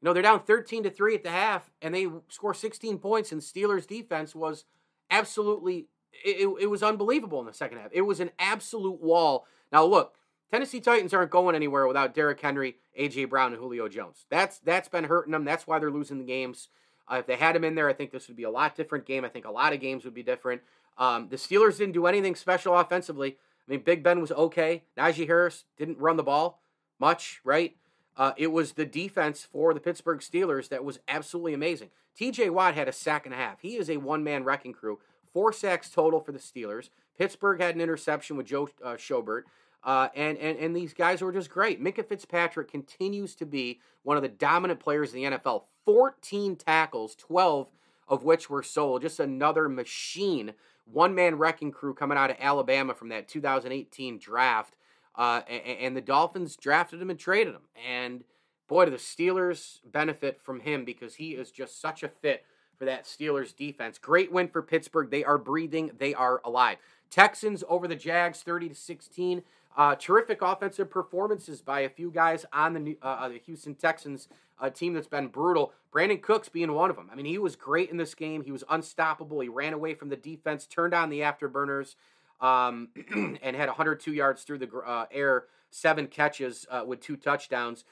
You 0.00 0.06
know, 0.06 0.12
they're 0.12 0.22
down 0.22 0.42
13 0.42 0.82
to 0.82 0.90
3 0.90 1.14
at 1.14 1.22
the 1.22 1.30
half, 1.30 1.70
and 1.80 1.94
they 1.94 2.08
score 2.28 2.54
16 2.54 2.98
points, 2.98 3.30
and 3.30 3.40
Steelers 3.40 3.86
defense 3.86 4.34
was 4.34 4.64
absolutely 5.10 5.86
it, 6.24 6.48
it 6.60 6.66
was 6.66 6.82
unbelievable 6.82 7.40
in 7.40 7.46
the 7.46 7.52
second 7.52 7.78
half. 7.78 7.90
It 7.92 8.02
was 8.02 8.20
an 8.20 8.30
absolute 8.38 9.00
wall. 9.00 9.46
Now 9.70 9.84
look, 9.84 10.16
Tennessee 10.52 10.80
Titans 10.80 11.14
aren't 11.14 11.30
going 11.30 11.56
anywhere 11.56 11.86
without 11.86 12.14
Derrick 12.14 12.38
Henry, 12.38 12.76
AJ 13.00 13.30
Brown, 13.30 13.54
and 13.54 13.60
Julio 13.60 13.88
Jones. 13.88 14.26
That's 14.28 14.58
that's 14.58 14.88
been 14.88 15.04
hurting 15.04 15.32
them. 15.32 15.46
That's 15.46 15.66
why 15.66 15.78
they're 15.78 15.90
losing 15.90 16.18
the 16.18 16.24
games. 16.24 16.68
Uh, 17.10 17.16
if 17.16 17.26
they 17.26 17.36
had 17.36 17.56
him 17.56 17.64
in 17.64 17.74
there, 17.74 17.88
I 17.88 17.94
think 17.94 18.10
this 18.12 18.28
would 18.28 18.36
be 18.36 18.42
a 18.42 18.50
lot 18.50 18.76
different 18.76 19.06
game. 19.06 19.24
I 19.24 19.28
think 19.28 19.46
a 19.46 19.50
lot 19.50 19.72
of 19.72 19.80
games 19.80 20.04
would 20.04 20.12
be 20.12 20.22
different. 20.22 20.60
Um, 20.98 21.28
the 21.30 21.36
Steelers 21.36 21.78
didn't 21.78 21.94
do 21.94 22.04
anything 22.04 22.34
special 22.34 22.76
offensively. 22.76 23.38
I 23.66 23.70
mean, 23.70 23.80
Big 23.80 24.02
Ben 24.02 24.20
was 24.20 24.30
okay. 24.30 24.82
Najee 24.98 25.26
Harris 25.26 25.64
didn't 25.78 25.98
run 25.98 26.18
the 26.18 26.22
ball 26.22 26.60
much, 27.00 27.40
right? 27.44 27.74
Uh, 28.18 28.32
it 28.36 28.52
was 28.52 28.72
the 28.72 28.84
defense 28.84 29.48
for 29.50 29.72
the 29.72 29.80
Pittsburgh 29.80 30.20
Steelers 30.20 30.68
that 30.68 30.84
was 30.84 31.00
absolutely 31.08 31.54
amazing. 31.54 31.88
TJ 32.20 32.50
Watt 32.50 32.74
had 32.74 32.88
a 32.88 32.92
sack 32.92 33.24
and 33.24 33.34
a 33.34 33.38
half. 33.38 33.62
He 33.62 33.76
is 33.76 33.88
a 33.88 33.96
one 33.96 34.22
man 34.22 34.44
wrecking 34.44 34.74
crew. 34.74 34.98
Four 35.32 35.54
sacks 35.54 35.88
total 35.88 36.20
for 36.20 36.32
the 36.32 36.38
Steelers. 36.38 36.90
Pittsburgh 37.16 37.58
had 37.58 37.74
an 37.74 37.80
interception 37.80 38.36
with 38.36 38.44
Joe 38.44 38.68
uh, 38.84 38.96
Schobert. 38.96 39.44
Uh, 39.84 40.08
and, 40.14 40.38
and, 40.38 40.58
and 40.58 40.76
these 40.76 40.94
guys 40.94 41.22
were 41.22 41.32
just 41.32 41.50
great. 41.50 41.82
Minkah 41.82 42.06
Fitzpatrick 42.06 42.70
continues 42.70 43.34
to 43.36 43.46
be 43.46 43.80
one 44.02 44.16
of 44.16 44.22
the 44.22 44.28
dominant 44.28 44.80
players 44.80 45.12
in 45.12 45.22
the 45.22 45.36
NFL. 45.38 45.64
14 45.84 46.56
tackles, 46.56 47.14
12 47.16 47.68
of 48.08 48.24
which 48.24 48.48
were 48.48 48.62
solo. 48.62 48.98
Just 48.98 49.18
another 49.18 49.68
machine. 49.68 50.52
One 50.84 51.14
man 51.14 51.36
wrecking 51.36 51.72
crew 51.72 51.94
coming 51.94 52.18
out 52.18 52.30
of 52.30 52.36
Alabama 52.38 52.94
from 52.94 53.08
that 53.08 53.28
2018 53.28 54.18
draft. 54.18 54.76
Uh, 55.14 55.42
and, 55.48 55.78
and, 55.78 55.96
the 55.96 56.00
Dolphins 56.00 56.56
drafted 56.56 57.02
him 57.02 57.10
and 57.10 57.18
traded 57.18 57.54
him. 57.54 57.62
And 57.86 58.24
boy, 58.66 58.86
do 58.86 58.90
the 58.90 58.96
Steelers 58.96 59.80
benefit 59.84 60.40
from 60.40 60.60
him 60.60 60.86
because 60.86 61.16
he 61.16 61.32
is 61.32 61.50
just 61.50 61.80
such 61.80 62.02
a 62.02 62.08
fit 62.08 62.46
for 62.78 62.86
that 62.86 63.04
Steelers 63.04 63.54
defense. 63.54 63.98
Great 63.98 64.32
win 64.32 64.48
for 64.48 64.62
Pittsburgh. 64.62 65.10
They 65.10 65.22
are 65.22 65.36
breathing, 65.36 65.90
they 65.98 66.14
are 66.14 66.40
alive. 66.44 66.78
Texans 67.10 67.62
over 67.68 67.86
the 67.86 67.94
Jags 67.94 68.42
30 68.42 68.70
to 68.70 68.74
16. 68.74 69.42
Uh, 69.76 69.94
terrific 69.94 70.42
offensive 70.42 70.90
performances 70.90 71.62
by 71.62 71.80
a 71.80 71.88
few 71.88 72.10
guys 72.10 72.44
on 72.52 72.74
the, 72.74 72.98
uh, 73.02 73.06
uh, 73.06 73.28
the 73.28 73.38
Houston 73.46 73.74
Texans 73.74 74.28
uh, 74.60 74.68
team 74.68 74.92
that's 74.92 75.06
been 75.06 75.28
brutal. 75.28 75.72
Brandin 75.92 76.20
Cooks 76.20 76.48
being 76.48 76.72
one 76.72 76.90
of 76.90 76.96
them. 76.96 77.08
I 77.10 77.14
mean, 77.14 77.24
he 77.24 77.38
was 77.38 77.56
great 77.56 77.90
in 77.90 77.96
this 77.96 78.14
game. 78.14 78.44
He 78.44 78.52
was 78.52 78.64
unstoppable. 78.68 79.40
He 79.40 79.48
ran 79.48 79.72
away 79.72 79.94
from 79.94 80.10
the 80.10 80.16
defense, 80.16 80.66
turned 80.66 80.92
on 80.92 81.08
the 81.08 81.20
afterburners, 81.20 81.94
um, 82.40 82.88
and 83.42 83.56
had 83.56 83.68
102 83.68 84.12
yards 84.12 84.42
through 84.42 84.58
the 84.58 84.70
uh, 84.86 85.06
air, 85.10 85.44
seven 85.70 86.06
catches 86.06 86.66
uh, 86.70 86.84
with 86.86 87.00
two 87.00 87.16
touchdowns. 87.16 87.84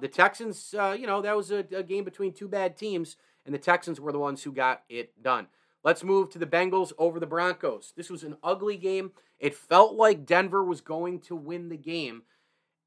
the 0.00 0.08
Texans, 0.08 0.72
you 0.72 1.06
know, 1.06 1.20
that 1.20 1.36
was 1.36 1.50
a, 1.50 1.64
a 1.74 1.82
game 1.82 2.04
between 2.04 2.32
two 2.32 2.48
bad 2.48 2.76
teams, 2.76 3.16
and 3.44 3.52
the 3.52 3.58
Texans 3.58 4.00
were 4.00 4.12
the 4.12 4.18
ones 4.20 4.44
who 4.44 4.52
got 4.52 4.82
it 4.88 5.20
done. 5.20 5.48
Let's 5.84 6.02
move 6.02 6.30
to 6.30 6.38
the 6.38 6.46
Bengals 6.46 6.94
over 6.96 7.20
the 7.20 7.26
Broncos. 7.26 7.92
This 7.94 8.08
was 8.08 8.22
an 8.22 8.36
ugly 8.42 8.78
game. 8.78 9.12
It 9.38 9.54
felt 9.54 9.94
like 9.94 10.26
Denver 10.26 10.64
was 10.64 10.80
going 10.80 11.20
to 11.20 11.36
win 11.36 11.68
the 11.68 11.76
game. 11.76 12.22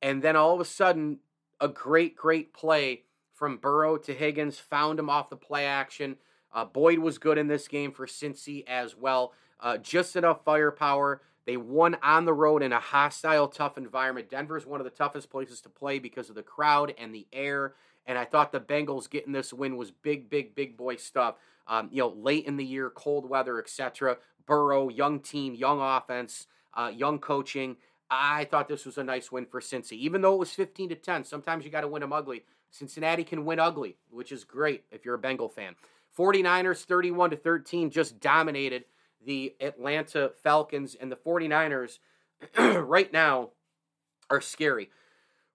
And 0.01 0.21
then 0.21 0.36
all 0.36 0.53
of 0.53 0.62
a 0.62 0.65
sudden, 0.65 1.19
a 1.60 1.67
great, 1.67 2.15
great 2.15 2.53
play 2.53 3.03
from 3.33 3.57
Burrow 3.57 3.97
to 3.97 4.13
Higgins 4.13 4.60
found 4.60 4.99
him 4.99 5.10
off 5.10 5.29
the 5.29 5.36
play 5.36 5.65
action. 5.65 6.17
Uh, 6.53 6.65
Boyd 6.65 6.99
was 6.99 7.17
good 7.17 7.38
in 7.38 7.47
this 7.47 7.67
game 7.67 7.91
for 7.91 8.07
Cincy 8.07 8.63
as 8.67 8.95
well. 8.95 9.33
Uh, 9.60 9.77
just 9.77 10.15
enough 10.15 10.43
firepower. 10.43 11.21
They 11.45 11.57
won 11.57 11.97
on 12.03 12.25
the 12.25 12.33
road 12.33 12.62
in 12.62 12.73
a 12.73 12.79
hostile, 12.79 13.47
tough 13.47 13.77
environment. 13.77 14.29
Denver 14.29 14.57
is 14.57 14.65
one 14.65 14.79
of 14.79 14.86
the 14.86 14.91
toughest 14.91 15.29
places 15.29 15.62
to 15.62 15.69
play 15.69 15.99
because 15.99 16.29
of 16.29 16.36
the 16.36 16.43
crowd 16.43 16.93
and 16.97 17.13
the 17.13 17.27
air. 17.31 17.73
And 18.05 18.17
I 18.17 18.25
thought 18.25 18.51
the 18.51 18.60
Bengals 18.60 19.10
getting 19.10 19.33
this 19.33 19.53
win 19.53 19.77
was 19.77 19.91
big, 19.91 20.29
big, 20.29 20.55
big 20.55 20.77
boy 20.77 20.97
stuff 20.97 21.36
um, 21.67 21.89
you 21.91 21.99
know, 21.99 22.10
late 22.10 22.45
in 22.45 22.57
the 22.57 22.65
year, 22.65 22.89
cold 22.89 23.29
weather, 23.29 23.60
etc. 23.60 24.17
Burrow, 24.47 24.89
young 24.89 25.19
team, 25.19 25.53
young 25.53 25.79
offense, 25.81 26.47
uh, 26.73 26.91
young 26.93 27.19
coaching. 27.19 27.77
I 28.10 28.45
thought 28.45 28.67
this 28.67 28.86
was 28.86 28.97
a 28.97 29.03
nice 29.03 29.31
win 29.31 29.45
for 29.45 29.60
Cincy, 29.60 29.93
even 29.93 30.21
though 30.21 30.33
it 30.33 30.39
was 30.39 30.51
15 30.51 30.89
to 30.89 30.95
10. 30.95 31.25
Sometimes 31.25 31.65
you 31.65 31.71
got 31.71 31.81
to 31.81 31.88
win 31.88 32.01
them 32.01 32.13
ugly. 32.13 32.45
Cincinnati 32.71 33.23
can 33.23 33.45
win 33.45 33.60
ugly, 33.60 33.97
which 34.10 34.31
is 34.31 34.43
great 34.43 34.86
if 34.91 35.05
you're 35.05 35.15
a 35.15 35.19
Bengal 35.19 35.49
fan. 35.49 35.75
49ers 36.17 36.83
31 36.86 37.31
to 37.31 37.36
13 37.36 37.89
just 37.91 38.19
dominated 38.19 38.86
the 39.25 39.55
Atlanta 39.60 40.31
Falcons 40.41 40.95
and 40.95 41.12
the 41.12 41.15
49ers 41.15 41.99
right 42.57 43.12
now 43.12 43.49
are 44.29 44.41
scary. 44.41 44.89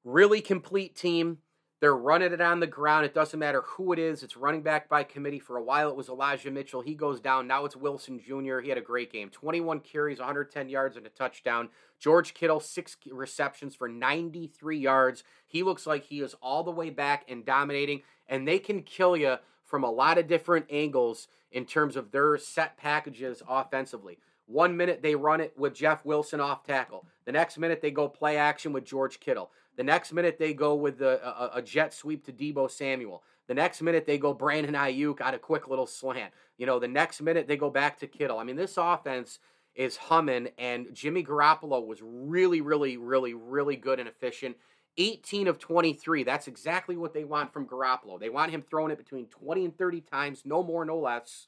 Really 0.05 0.40
complete 0.40 0.94
team. 0.94 1.38
They're 1.83 1.97
running 1.97 2.33
it 2.33 2.40
on 2.40 2.61
the 2.61 2.68
ground. 2.68 3.07
It 3.07 3.12
doesn't 3.12 3.40
matter 3.40 3.62
who 3.62 3.92
it 3.92 3.99
is. 3.99 4.23
It's 4.23 4.37
running 4.37 4.62
back 4.62 4.88
by 4.88 5.03
committee. 5.03 5.40
For 5.40 5.57
a 5.57 5.62
while, 5.64 5.90
it 5.90 5.97
was 5.97 6.09
Elijah 6.09 6.53
Mitchell. 6.53 6.81
He 6.81 6.95
goes 6.95 7.18
down. 7.18 7.49
Now 7.49 7.64
it's 7.64 7.75
Wilson 7.75 8.21
Jr. 8.21 8.61
He 8.61 8.68
had 8.68 8.79
a 8.79 8.81
great 8.83 9.12
game 9.12 9.31
21 9.31 9.81
carries, 9.81 10.21
110 10.21 10.68
yards, 10.68 10.97
and 10.97 11.05
a 11.07 11.09
touchdown. 11.09 11.71
George 11.99 12.35
Kittle, 12.35 12.61
six 12.61 12.97
receptions 13.11 13.75
for 13.75 13.88
93 13.88 14.79
yards. 14.79 15.25
He 15.45 15.64
looks 15.64 15.85
like 15.85 16.05
he 16.05 16.21
is 16.21 16.37
all 16.40 16.62
the 16.62 16.71
way 16.71 16.88
back 16.88 17.25
and 17.29 17.45
dominating, 17.45 18.03
and 18.29 18.47
they 18.47 18.61
can 18.61 18.83
kill 18.83 19.16
you 19.16 19.38
from 19.64 19.83
a 19.83 19.90
lot 19.90 20.18
of 20.18 20.29
different 20.29 20.66
angles 20.71 21.27
in 21.51 21.64
terms 21.64 21.97
of 21.97 22.12
their 22.12 22.38
set 22.38 22.77
packages 22.77 23.42
offensively. 23.49 24.21
One 24.47 24.77
minute 24.77 25.03
they 25.03 25.16
run 25.16 25.40
it 25.40 25.55
with 25.59 25.75
Jeff 25.75 26.05
Wilson 26.05 26.38
off 26.38 26.62
tackle. 26.62 27.07
The 27.25 27.33
next 27.33 27.59
minute 27.59 27.81
they 27.81 27.90
go 27.90 28.09
play 28.09 28.37
action 28.37 28.73
with 28.73 28.85
George 28.85 29.18
Kittle. 29.18 29.51
The 29.76 29.82
next 29.82 30.12
minute 30.12 30.38
they 30.38 30.54
go 30.54 30.74
with 30.74 31.00
a, 31.00 31.50
a, 31.54 31.62
jet 31.62 31.94
sweep 31.94 32.24
to 32.26 32.32
Deebo 32.32 32.70
Samuel. 32.70 33.22
The 33.48 33.54
next 33.54 33.80
minute 33.82 34.06
they 34.06 34.18
go 34.18 34.35
Brandon 34.35 34.74
Aiyuk 34.74 35.20
on 35.22 35.35
a 35.35 35.38
quick 35.38 35.68
little 35.68 35.87
slant. 35.87 36.32
You 36.58 36.66
know, 36.66 36.78
the 36.78 36.88
next 36.88 37.22
minute 37.22 37.48
they 37.48 37.56
go 37.56 37.70
back 37.70 37.98
to 38.00 38.06
Kittle. 38.06 38.38
I 38.38 38.44
mean, 38.44 38.56
this 38.56 38.76
offense 38.76 39.38
is 39.74 39.96
humming, 39.96 40.48
and 40.58 40.88
Jimmy 40.92 41.24
Garoppolo 41.24 41.87
was 41.87 42.00
really, 42.02 42.61
really, 42.61 42.98
really, 42.98 43.32
really 43.32 43.76
good 43.76 43.98
and 43.98 44.08
efficient. 44.08 44.56
18 44.98 45.48
of 45.48 45.58
23. 45.58 46.22
That's 46.22 46.48
exactly 46.48 46.96
what 46.96 47.14
they 47.14 47.24
want 47.24 47.52
from 47.52 47.66
Garoppolo. 47.66 48.20
They 48.20 48.28
want 48.28 48.52
him 48.52 48.62
throwing 48.62 48.92
it 48.92 48.98
between 48.98 49.26
20 49.26 49.64
and 49.64 49.78
30 49.78 50.02
times, 50.02 50.42
no 50.44 50.62
more, 50.62 50.85
no 50.85 50.98
less. 50.98 51.46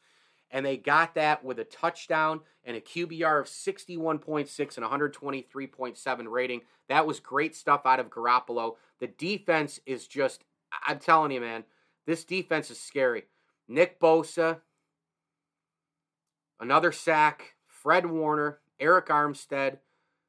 And 0.51 0.65
they 0.65 0.77
got 0.77 1.15
that 1.17 1.45
with 1.45 1.59
a 1.59 1.65
touchdown 1.65 2.41
and 2.65 2.77
a 2.77 2.81
QBR 2.81 3.41
of 3.41 3.47
61.6 3.47 4.77
and 4.77 4.87
123.7 4.87 6.31
rating. 6.31 6.61
That 6.89 7.07
was 7.07 7.21
great 7.21 7.57
stuff 7.57 7.83
out 7.85 8.01
of 8.01 8.11
Garoppolo. 8.11 8.77
The 9.01 9.09
defense 9.09 9.81
is 9.87 10.07
just, 10.07 10.45
I'm 10.87 10.99
telling 10.99 11.33
you, 11.33 11.41
man, 11.41 11.65
this 12.07 12.25
defense 12.25 12.71
is 12.71 12.81
scary. 12.81 13.25
Nick 13.67 13.99
Bosa, 13.99 14.59
another 16.61 16.93
sack, 16.93 17.55
Fred 17.67 18.07
Warner, 18.07 18.59
Arik 18.81 19.07
Armstead. 19.07 19.79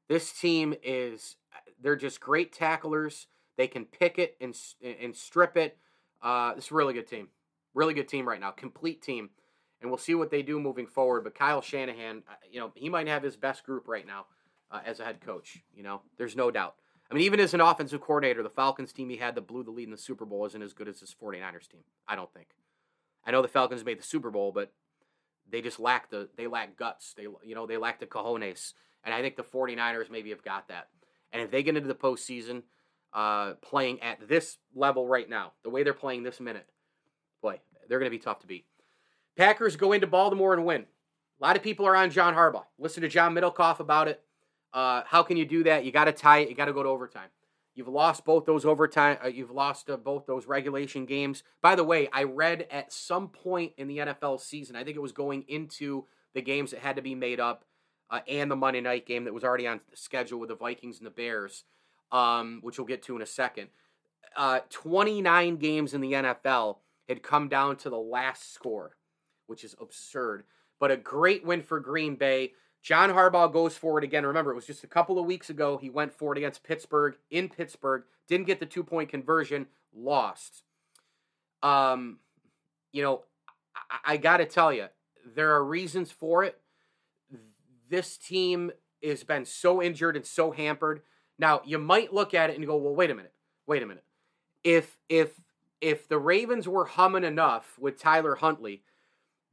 This 0.08 0.32
team 0.32 0.74
is, 0.84 1.36
they're 1.82 1.96
just 1.96 2.20
great 2.20 2.54
tacklers. 2.54 3.28
They 3.58 3.68
can 3.68 3.86
pick 3.86 4.20
it 4.20 4.36
and, 4.42 4.56
and 5.02 5.16
strip 5.16 5.58
it. 5.58 5.78
Uh, 6.22 6.54
it's 6.58 6.72
a 6.72 6.76
really 6.76 6.94
good 6.94 7.08
team. 7.08 7.30
Really 7.74 7.94
good 7.94 8.08
team 8.08 8.28
right 8.28 8.40
now. 8.40 8.52
Complete 8.52 9.02
team. 9.02 9.30
And 9.82 9.90
we'll 9.90 9.98
see 9.98 10.16
what 10.16 10.32
they 10.32 10.42
do 10.42 10.60
moving 10.60 10.88
forward. 10.88 11.24
But 11.24 11.36
Kyle 11.36 11.62
Shanahan, 11.62 12.24
uh, 12.30 12.36
you 12.50 12.60
know, 12.60 12.72
he 12.76 12.90
might 12.90 13.08
have 13.08 13.24
his 13.24 13.36
best 13.36 13.64
group 13.64 13.88
right 13.88 14.08
now 14.08 14.26
uh, 14.72 14.80
as 14.86 15.00
a 15.00 15.06
head 15.06 15.22
coach. 15.22 15.60
You 15.76 15.84
know, 15.84 16.02
there's 16.18 16.36
no 16.36 16.50
doubt. 16.50 16.76
I 17.10 17.14
mean, 17.14 17.24
even 17.24 17.40
as 17.40 17.54
an 17.54 17.62
offensive 17.62 18.02
coordinator, 18.02 18.42
the 18.42 18.50
Falcons 18.50 18.92
team 18.92 19.10
he 19.10 19.18
had 19.18 19.36
that 19.36 19.48
blew 19.48 19.64
the 19.64 19.72
lead 19.72 19.84
in 19.84 19.92
the 19.92 19.98
Super 19.98 20.26
Bowl 20.26 20.46
isn't 20.46 20.62
as 20.62 20.74
good 20.74 20.88
as 20.88 21.00
his 21.00 21.14
49ers 21.14 21.68
team. 21.68 21.84
I 22.08 22.16
don't 22.16 22.34
think. 22.34 22.48
I 23.26 23.32
know 23.32 23.42
the 23.42 23.48
Falcons 23.48 23.86
made 23.86 24.00
the 24.00 24.04
Super 24.04 24.32
Bowl, 24.32 24.52
but 24.52 24.72
they 25.50 25.62
just 25.62 25.80
lack 25.80 26.10
the 26.10 26.30
they 26.36 26.48
lack 26.48 26.78
guts. 26.78 27.14
They 27.16 27.24
you 27.24 27.56
know 27.56 27.68
they 27.68 27.78
lack 27.78 28.00
the 28.00 28.06
cojones, 28.06 28.74
and 29.04 29.14
I 29.14 29.22
think 29.22 29.36
the 29.36 29.44
49ers 29.44 30.10
maybe 30.10 30.30
have 30.32 30.44
got 30.44 30.68
that. 30.70 30.88
And 31.32 31.42
if 31.42 31.52
they 31.52 31.64
get 31.64 31.76
into 31.76 31.88
the 31.88 31.96
postseason, 31.96 32.64
uh, 33.14 33.54
playing 33.56 34.02
at 34.02 34.28
this 34.28 34.58
level 34.74 35.08
right 35.08 35.30
now, 35.30 35.54
the 35.64 35.70
way 35.70 35.84
they're 35.84 35.94
playing 35.94 36.24
this 36.24 36.40
minute, 36.40 36.68
boy, 37.42 37.60
they're 37.88 38.00
going 38.00 38.12
to 38.12 38.18
be 38.18 38.22
tough 38.22 38.40
to 38.40 38.48
beat. 38.48 38.66
Packers 39.36 39.76
go 39.76 39.92
into 39.92 40.08
Baltimore 40.08 40.54
and 40.54 40.66
win. 40.66 40.86
A 41.42 41.44
lot 41.44 41.58
of 41.58 41.64
people 41.64 41.86
are 41.86 41.96
on 41.96 42.10
John 42.12 42.34
Harbaugh. 42.34 42.66
Listen 42.78 43.02
to 43.02 43.10
John 43.10 43.34
Middlekauff 43.36 43.80
about 43.80 44.08
it. 44.08 44.22
Uh, 44.74 45.04
how 45.06 45.24
can 45.24 45.38
you 45.38 45.46
do 45.46 45.64
that? 45.64 45.86
You 45.86 45.92
got 45.92 46.06
to 46.06 46.12
tie 46.12 46.40
it. 46.40 46.50
You 46.50 46.56
got 46.56 46.66
to 46.66 46.74
go 46.74 46.84
to 46.84 46.90
overtime. 46.90 47.30
You've 47.76 47.90
lost 47.90 48.24
both 48.24 48.46
those 48.46 48.66
overtime. 48.66 49.18
Uh, 49.24 49.28
you've 49.28 49.52
lost 49.52 49.90
uh, 49.90 49.98
both 49.98 50.26
those 50.26 50.48
regulation 50.48 51.06
games. 51.06 51.44
By 51.62 51.76
the 51.76 51.84
way, 51.84 52.08
I 52.14 52.24
read 52.24 52.68
at 52.72 52.94
some 52.94 53.28
point 53.28 53.74
in 53.78 53.88
the 53.88 53.98
NFL 53.98 54.40
season, 54.40 54.78
I 54.78 54.86
think 54.86 54.96
it 54.96 55.02
was 55.02 55.12
going 55.12 55.44
into 55.50 56.06
the 56.34 56.42
games 56.42 56.72
that 56.72 56.80
had 56.80 56.96
to 56.96 57.02
be 57.02 57.16
made 57.16 57.40
up, 57.42 57.66
uh, 58.10 58.22
and 58.28 58.50
the 58.50 58.56
Monday 58.56 58.82
night 58.82 59.06
game 59.06 59.26
that 59.26 59.34
was 59.34 59.44
already 59.44 59.68
on 59.68 59.82
schedule 59.94 60.40
with 60.40 60.50
the 60.50 60.56
Vikings 60.56 61.00
and 61.00 61.06
the 61.06 61.12
Bears, 61.12 61.66
um, 62.12 62.60
which 62.62 62.78
we'll 62.78 62.88
get 62.88 63.04
to 63.04 63.16
in 63.16 63.22
a 63.22 63.26
second. 63.26 63.70
Uh, 64.38 64.60
29 64.70 65.58
games 65.58 65.94
in 65.94 66.02
the 66.02 66.14
NFL 66.14 66.78
had 67.10 67.24
come 67.24 67.50
down 67.50 67.76
to 67.78 67.90
the 67.90 67.98
last 67.98 68.54
score, 68.54 68.96
which 69.48 69.64
is 69.64 69.76
absurd. 69.80 70.44
But 70.80 70.92
a 70.92 70.98
great 70.98 71.46
win 71.46 71.62
for 71.62 71.80
Green 71.80 72.16
Bay. 72.16 72.54
John 72.82 73.10
Harbaugh 73.10 73.52
goes 73.52 73.76
for 73.76 73.98
it 73.98 74.04
again. 74.04 74.26
Remember, 74.26 74.52
it 74.52 74.56
was 74.56 74.68
just 74.68 74.84
a 74.84 74.88
couple 74.88 75.18
of 75.18 75.26
weeks 75.26 75.50
ago. 75.50 75.78
He 75.78 75.90
went 75.90 76.14
for 76.14 76.34
it 76.34 76.38
against 76.38 76.64
Pittsburgh 76.64 77.16
in 77.32 77.50
Pittsburgh, 77.50 78.04
didn't 78.28 78.48
get 78.48 78.60
the 78.60 78.66
two 78.66 78.84
point 78.84 79.10
conversion, 79.10 79.68
lost. 79.96 80.64
Um, 81.64 82.20
you 82.92 83.02
know, 83.02 83.24
I, 83.90 84.14
I 84.14 84.18
got 84.18 84.38
to 84.38 84.46
tell 84.46 84.72
you, 84.72 84.88
there 85.36 85.54
are 85.54 85.64
reasons 85.64 86.12
for 86.12 86.44
it. 86.44 86.60
This 87.90 88.18
team 88.18 88.72
has 89.04 89.24
been 89.24 89.46
so 89.46 89.82
injured 89.82 90.16
and 90.16 90.26
so 90.26 90.52
hampered. 90.52 91.02
Now, 91.38 91.62
you 91.66 91.78
might 91.78 92.14
look 92.14 92.34
at 92.34 92.50
it 92.50 92.58
and 92.58 92.66
go, 92.66 92.78
"Well, 92.78 92.96
wait 92.96 93.12
a 93.12 93.16
minute, 93.16 93.34
wait 93.68 93.84
a 93.84 93.86
minute. 93.86 94.04
If 94.64 94.98
if 95.10 95.42
if 95.82 96.08
the 96.08 96.18
Ravens 96.18 96.68
were 96.68 96.86
humming 96.86 97.24
enough 97.24 97.78
with 97.80 98.00
Tyler 98.00 98.36
Huntley, 98.36 98.84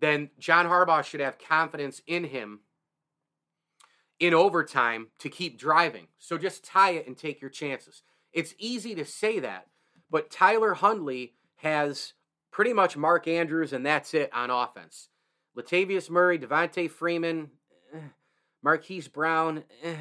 then 0.02 0.30
John 0.38 0.66
Harbaugh 0.66 1.04
should 1.04 1.20
have 1.20 1.38
confidence 1.38 2.02
in 2.06 2.24
him 2.24 2.60
in 4.18 4.34
overtime 4.34 5.08
to 5.20 5.28
keep 5.28 5.58
driving. 5.58 6.08
So 6.18 6.36
just 6.36 6.64
tie 6.64 6.90
it 6.90 7.06
and 7.06 7.16
take 7.16 7.40
your 7.40 7.50
chances. 7.50 8.02
It's 8.32 8.54
easy 8.58 8.94
to 8.96 9.04
say 9.04 9.38
that, 9.38 9.68
but 10.10 10.30
Tyler 10.30 10.74
Huntley 10.74 11.34
has 11.56 12.14
pretty 12.50 12.72
much 12.72 12.96
Mark 12.96 13.28
Andrews, 13.28 13.72
and 13.72 13.86
that's 13.86 14.12
it 14.14 14.30
on 14.32 14.50
offense. 14.50 15.08
Latavius 15.56 16.10
Murray, 16.10 16.38
Devonta 16.38 16.90
Freeman, 16.90 17.50
eh, 17.94 17.98
Marquise 18.62 19.08
Brown. 19.08 19.64
Eh. 19.82 19.94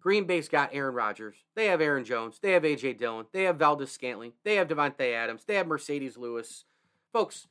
Green 0.00 0.24
Bay's 0.24 0.50
got 0.50 0.74
Aaron 0.74 0.94
Rodgers. 0.94 1.36
They 1.56 1.66
have 1.66 1.80
Aaron 1.80 2.04
Jones. 2.04 2.38
They 2.40 2.52
have 2.52 2.64
A.J. 2.64 2.92
Dillon. 2.94 3.24
They 3.32 3.44
have 3.44 3.56
Valdes-Scantling. 3.56 4.34
They 4.44 4.56
have 4.56 4.68
Davante 4.68 5.14
Adams. 5.14 5.44
They 5.46 5.54
have 5.54 5.66
Marcedes 5.66 6.18
Lewis. 6.18 6.66
Folks, 7.10 7.46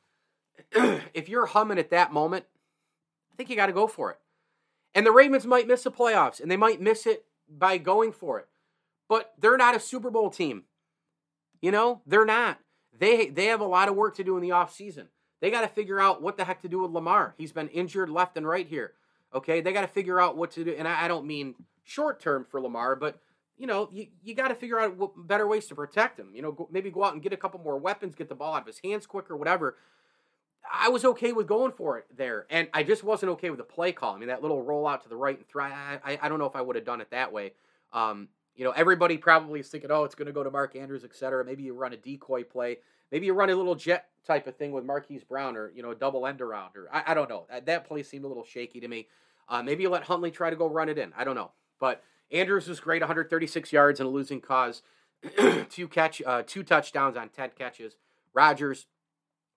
if 1.13 1.29
you're 1.29 1.47
humming 1.47 1.79
at 1.79 1.91
that 1.91 2.13
moment, 2.13 2.45
I 3.31 3.35
think 3.35 3.49
you 3.49 3.55
got 3.55 3.67
to 3.67 3.73
go 3.73 3.87
for 3.87 4.11
it. 4.11 4.19
And 4.95 5.05
the 5.05 5.11
Ravens 5.11 5.45
might 5.45 5.67
miss 5.67 5.83
the 5.83 5.91
playoffs, 5.91 6.39
and 6.39 6.51
they 6.51 6.57
might 6.57 6.81
miss 6.81 7.05
it 7.05 7.25
by 7.49 7.77
going 7.77 8.11
for 8.11 8.39
it. 8.39 8.47
But 9.09 9.33
they're 9.39 9.57
not 9.57 9.75
a 9.75 9.79
Super 9.79 10.11
Bowl 10.11 10.29
team. 10.29 10.63
You 11.61 11.71
know, 11.71 12.01
they're 12.05 12.25
not. 12.25 12.59
They 12.97 13.27
they 13.27 13.45
have 13.45 13.61
a 13.61 13.65
lot 13.65 13.89
of 13.89 13.95
work 13.95 14.15
to 14.17 14.23
do 14.23 14.37
in 14.37 14.43
the 14.43 14.49
offseason. 14.49 15.07
They 15.41 15.49
got 15.49 15.61
to 15.61 15.67
figure 15.67 15.99
out 15.99 16.21
what 16.21 16.37
the 16.37 16.45
heck 16.45 16.61
to 16.61 16.69
do 16.69 16.79
with 16.79 16.91
Lamar. 16.91 17.35
He's 17.37 17.51
been 17.51 17.67
injured 17.69 18.09
left 18.09 18.37
and 18.37 18.47
right 18.47 18.67
here. 18.67 18.93
Okay, 19.33 19.61
they 19.61 19.73
got 19.73 19.81
to 19.81 19.87
figure 19.87 20.19
out 20.19 20.37
what 20.37 20.51
to 20.51 20.63
do. 20.63 20.75
And 20.77 20.87
I, 20.87 21.05
I 21.05 21.07
don't 21.07 21.25
mean 21.25 21.55
short 21.83 22.21
term 22.21 22.45
for 22.49 22.61
Lamar, 22.61 22.95
but 22.95 23.19
you 23.57 23.67
know, 23.67 23.89
you, 23.91 24.07
you 24.23 24.35
got 24.35 24.49
to 24.49 24.55
figure 24.55 24.79
out 24.79 24.97
what, 24.97 25.11
better 25.27 25.47
ways 25.47 25.67
to 25.67 25.75
protect 25.75 26.19
him. 26.19 26.31
You 26.33 26.41
know, 26.41 26.51
go, 26.51 26.67
maybe 26.71 26.91
go 26.91 27.03
out 27.03 27.13
and 27.13 27.21
get 27.21 27.33
a 27.33 27.37
couple 27.37 27.59
more 27.59 27.77
weapons, 27.77 28.15
get 28.15 28.29
the 28.29 28.35
ball 28.35 28.53
out 28.53 28.61
of 28.61 28.67
his 28.67 28.79
hands 28.83 29.05
quicker, 29.05 29.35
whatever. 29.35 29.77
I 30.71 30.89
was 30.89 31.05
okay 31.05 31.33
with 31.33 31.47
going 31.47 31.71
for 31.71 31.97
it 31.97 32.05
there, 32.15 32.45
and 32.49 32.67
I 32.73 32.83
just 32.83 33.03
wasn't 33.03 33.31
okay 33.33 33.49
with 33.49 33.59
the 33.59 33.65
play 33.65 33.91
call. 33.91 34.15
I 34.15 34.19
mean, 34.19 34.29
that 34.29 34.41
little 34.41 34.63
roll 34.63 34.87
out 34.87 35.03
to 35.03 35.09
the 35.09 35.15
right 35.15 35.37
and 35.37 35.47
throw. 35.47 35.65
I, 35.65 35.99
I, 36.03 36.19
I 36.21 36.29
don't 36.29 36.39
know 36.39 36.45
if 36.45 36.55
I 36.55 36.61
would 36.61 36.75
have 36.75 36.85
done 36.85 37.01
it 37.01 37.11
that 37.11 37.31
way. 37.31 37.53
Um, 37.91 38.29
you 38.55 38.63
know, 38.63 38.71
everybody 38.71 39.17
probably 39.17 39.59
is 39.59 39.69
thinking, 39.69 39.91
oh, 39.91 40.03
it's 40.03 40.15
going 40.15 40.27
to 40.27 40.31
go 40.31 40.43
to 40.43 40.51
Mark 40.51 40.75
Andrews, 40.75 41.03
et 41.03 41.15
cetera. 41.15 41.43
Maybe 41.43 41.63
you 41.63 41.73
run 41.73 41.93
a 41.93 41.97
decoy 41.97 42.43
play. 42.43 42.77
Maybe 43.11 43.25
you 43.25 43.33
run 43.33 43.49
a 43.49 43.55
little 43.55 43.75
jet 43.75 44.07
type 44.25 44.47
of 44.47 44.55
thing 44.55 44.71
with 44.71 44.85
Marquise 44.85 45.23
Brown, 45.23 45.55
or 45.57 45.71
you 45.75 45.83
know, 45.83 45.91
a 45.91 45.95
double 45.95 46.25
end 46.25 46.41
around, 46.41 46.75
or 46.75 46.87
I, 46.91 47.03
I 47.07 47.13
don't 47.13 47.29
know. 47.29 47.47
That 47.65 47.85
play 47.85 48.03
seemed 48.03 48.25
a 48.25 48.27
little 48.27 48.45
shaky 48.45 48.79
to 48.79 48.87
me. 48.87 49.07
Uh, 49.49 49.61
maybe 49.61 49.83
you 49.83 49.89
let 49.89 50.03
Huntley 50.03 50.31
try 50.31 50.49
to 50.49 50.55
go 50.55 50.67
run 50.67 50.89
it 50.89 50.97
in. 50.97 51.11
I 51.17 51.23
don't 51.23 51.35
know, 51.35 51.51
but 51.79 52.03
Andrews 52.31 52.67
was 52.67 52.79
great, 52.79 53.01
136 53.01 53.71
yards 53.71 53.99
and 53.99 54.07
a 54.07 54.11
losing 54.11 54.41
cause, 54.41 54.81
two 55.69 55.87
catch, 55.87 56.21
uh, 56.25 56.43
two 56.45 56.63
touchdowns 56.63 57.15
on 57.17 57.29
10 57.29 57.51
catches. 57.57 57.95
Rodgers 58.33 58.87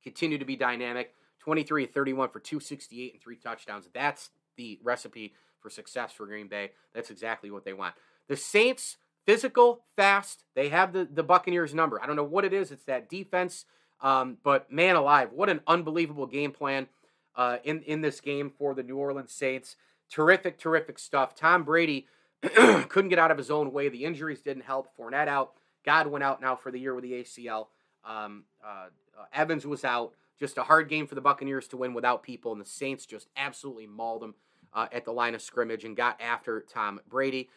continue 0.07 0.39
to 0.39 0.45
be 0.45 0.55
dynamic. 0.55 1.15
23 1.41 1.87
31 1.87 2.29
for 2.31 2.41
268 2.41 3.13
and 3.15 3.23
three 3.23 3.37
touchdowns. 3.37 3.89
That's 3.93 4.31
the 4.57 4.79
recipe 4.83 5.35
for 5.61 5.69
success 5.69 6.13
for 6.13 6.27
Green 6.27 6.47
Bay. 6.47 6.71
That's 6.95 7.11
exactly 7.11 7.51
what 7.51 7.65
they 7.65 7.73
want. 7.73 7.95
The 8.29 8.37
Saints, 8.37 8.99
physical, 9.25 9.83
fast. 9.97 10.45
They 10.55 10.69
have 10.69 10.93
the, 10.93 11.09
the 11.13 11.23
Buccaneers 11.25 11.75
number. 11.75 12.01
I 12.01 12.07
don't 12.07 12.17
know 12.17 12.25
what 12.25 12.45
it 12.45 12.53
is. 12.53 12.71
It's 12.71 12.85
that 12.85 13.09
defense. 13.09 13.65
Um, 14.01 14.37
but 14.45 14.71
man 14.71 14.95
alive, 14.95 15.31
what 15.33 15.49
an 15.49 15.61
unbelievable 15.67 16.27
game 16.27 16.53
plan 16.53 16.87
uh, 17.35 17.59
in, 17.65 17.83
in 17.83 18.01
this 18.01 18.21
game 18.21 18.51
for 18.51 18.75
the 18.75 18.83
New 18.83 18.97
Orleans 18.97 19.33
Saints. 19.33 19.77
Terrific, 20.11 20.59
terrific 20.59 20.99
stuff. 20.99 21.35
Tom 21.35 21.65
Brady 21.65 22.07
couldn't 22.43 23.09
get 23.09 23.19
out 23.19 23.31
of 23.31 23.39
his 23.39 23.51
own 23.51 23.73
way. 23.73 23.89
The 23.89 24.05
injuries 24.05 24.41
didn't 24.41 24.65
help. 24.65 24.97
Fournette 24.97 25.29
out. 25.29 25.53
Godwin 25.85 26.23
out 26.23 26.41
now 26.41 26.55
for 26.57 26.71
the 26.71 26.79
year 26.79 26.95
with 26.95 27.05
the 27.05 27.13
ACL. 27.13 27.69
Um, 28.05 28.45
uh, 28.65 28.87
Evans 29.33 29.67
was 29.67 29.85
out. 29.85 30.13
Just 30.39 30.59
a 30.59 30.65
hard 30.65 30.89
game 30.89 31.07
for 31.07 31.15
the 31.15 31.21
Buccaneers 31.21 31.67
to 31.69 31.77
win 31.77 31.95
without 31.95 32.23
people, 32.23 32.53
and 32.53 32.61
the 32.61 32.67
Saints 32.67 33.07
just 33.07 33.29
absolutely 33.37 33.87
mauled 33.87 34.23
them 34.23 34.35
uh, 34.75 34.87
at 34.93 35.05
the 35.05 35.13
line 35.13 35.35
of 35.35 35.41
scrimmage 35.41 35.85
and 35.85 35.97
got 35.97 36.21
after 36.21 36.61
Tom 36.61 37.01
Brady. 37.09 37.49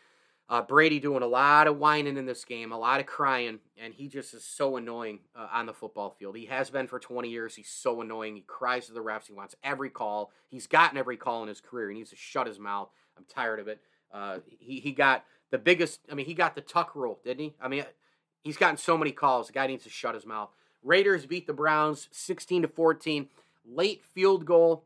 Uh, 0.50 0.64
Brady 0.64 1.00
doing 1.00 1.22
a 1.22 1.28
lot 1.28 1.68
of 1.68 1.78
whining 1.78 2.18
in 2.18 2.26
this 2.26 2.44
game, 2.44 2.72
a 2.72 2.78
lot 2.78 3.00
of 3.00 3.06
crying, 3.06 3.60
and 3.78 3.94
he 3.94 4.08
just 4.08 4.34
is 4.34 4.44
so 4.44 4.78
annoying 4.78 5.20
uh, 5.36 5.48
on 5.54 5.68
the 5.68 5.74
football 5.74 6.10
field. 6.10 6.36
He 6.36 6.46
has 6.46 6.72
been 6.72 6.88
for 6.88 6.98
20 6.98 7.30
years. 7.30 7.56
He's 7.56 7.70
so 7.70 8.02
annoying. 8.02 8.36
He 8.36 8.42
cries 8.42 8.88
to 8.88 8.94
the 8.94 9.04
refs. 9.04 9.28
He 9.28 9.34
wants 9.34 9.56
every 9.64 9.92
call. 9.92 10.32
He's 10.48 10.66
gotten 10.66 10.98
every 10.98 11.18
call 11.18 11.44
in 11.44 11.50
his 11.50 11.62
career. 11.62 11.90
He 11.90 11.98
needs 11.98 12.10
to 12.10 12.16
shut 12.16 12.48
his 12.48 12.58
mouth. 12.58 12.90
I'm 13.16 13.26
tired 13.30 13.60
of 13.60 13.68
it. 13.68 13.80
Uh, 14.12 14.40
he 14.48 14.80
he 14.80 14.92
got 14.92 15.24
the 15.52 15.60
biggest. 15.60 16.00
I 16.12 16.16
mean, 16.16 16.26
he 16.26 16.34
got 16.34 16.56
the 16.56 16.62
tuck 16.62 16.96
rule, 16.96 17.20
didn't 17.24 17.44
he? 17.44 17.56
I 17.62 17.68
mean, 17.68 17.84
he's 18.42 18.58
gotten 18.58 18.78
so 18.78 18.98
many 18.98 19.12
calls. 19.12 19.48
The 19.48 19.54
guy 19.54 19.68
needs 19.68 19.84
to 19.84 19.90
shut 19.90 20.16
his 20.16 20.26
mouth. 20.26 20.50
Raiders 20.84 21.26
beat 21.26 21.48
the 21.48 21.54
Browns 21.54 22.08
16 22.12 22.64
to 22.64 22.68
14. 22.68 23.28
Late 23.66 24.04
field 24.04 24.46
goal. 24.46 24.84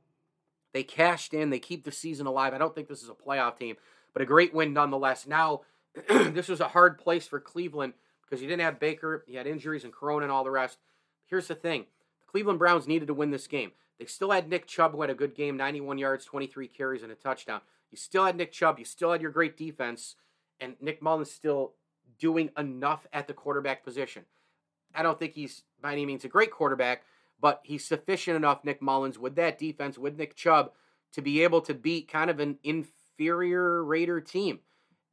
They 0.73 0.84
cashed 0.84 1.34
in. 1.34 1.49
They 1.49 1.60
keep 1.60 1.84
the 1.84 1.91
season 1.91 2.25
alive. 2.25 2.53
I 2.53 2.58
don't 2.58 2.73
think 2.73 2.88
this 2.88 3.03
is 3.03 3.10
a 3.10 3.13
playoff 3.13 3.60
team, 3.60 3.75
but 4.12 4.21
a 4.21 4.25
great 4.25 4.53
win 4.53 4.73
nonetheless. 4.73 5.27
Now, 5.27 5.62
this 6.10 6.47
was 6.47 6.60
a 6.60 6.69
hard 6.69 6.97
place 6.97 7.27
for 7.27 7.39
Cleveland 7.39 7.93
because 8.23 8.41
you 8.41 8.47
didn't 8.47 8.63
have 8.63 8.79
Baker, 8.79 9.23
you 9.27 9.38
had 9.38 9.45
injuries 9.45 9.84
and 9.84 9.93
Corona 9.93 10.23
and 10.23 10.32
all 10.32 10.43
the 10.43 10.49
rest. 10.49 10.79
Here's 11.27 11.47
the 11.47 11.56
thing 11.56 11.82
the 12.19 12.32
Cleveland 12.32 12.60
Browns 12.60 12.88
needed 12.88 13.08
to 13.08 13.13
win 13.13 13.29
this 13.29 13.47
game. 13.47 13.71
They 13.99 14.06
still 14.06 14.32
had 14.32 14.49
Nick 14.49 14.65
Chubb, 14.65 14.93
who 14.93 15.01
had 15.01 15.12
a 15.12 15.15
good 15.15 15.36
game 15.36 15.56
91 15.56 15.99
yards, 15.99 16.25
23 16.25 16.67
carries, 16.67 17.03
and 17.03 17.12
a 17.12 17.15
touchdown. 17.15 17.62
You 17.91 17.97
still 17.97 18.25
had 18.25 18.36
Nick 18.36 18.51
Chubb. 18.51 18.79
You 18.79 18.86
still 18.86 19.12
had 19.12 19.21
your 19.21 19.32
great 19.32 19.56
defense. 19.56 20.15
And 20.60 20.75
Nick 20.82 21.01
Mullens 21.01 21.29
still 21.29 21.73
doing 22.17 22.49
enough 22.58 23.06
at 23.13 23.27
the 23.27 23.34
quarterback 23.34 23.84
position. 23.84 24.25
I 24.95 25.03
don't 25.03 25.17
think 25.19 25.34
he's 25.34 25.63
by 25.82 25.93
any 25.93 26.06
means 26.06 26.25
a 26.25 26.29
great 26.29 26.51
quarterback, 26.51 27.03
but 27.39 27.62
he's 27.63 27.86
sufficient 27.86 28.38
enough, 28.38 28.63
Nick 28.63 28.82
Mullens, 28.82 29.19
with 29.19 29.36
that 29.36 29.58
defense, 29.58 29.97
with 29.97 30.17
Nick 30.17 30.36
Chubb, 30.36 30.71
to 31.13 31.21
be 31.21 31.43
able 31.43 31.62
to 31.62 31.73
beat 31.73 32.08
kind 32.08 32.29
of 32.29 32.39
an 32.39 32.58
inferior 32.63 33.84
Raider 33.84 34.21
team. 34.21 34.60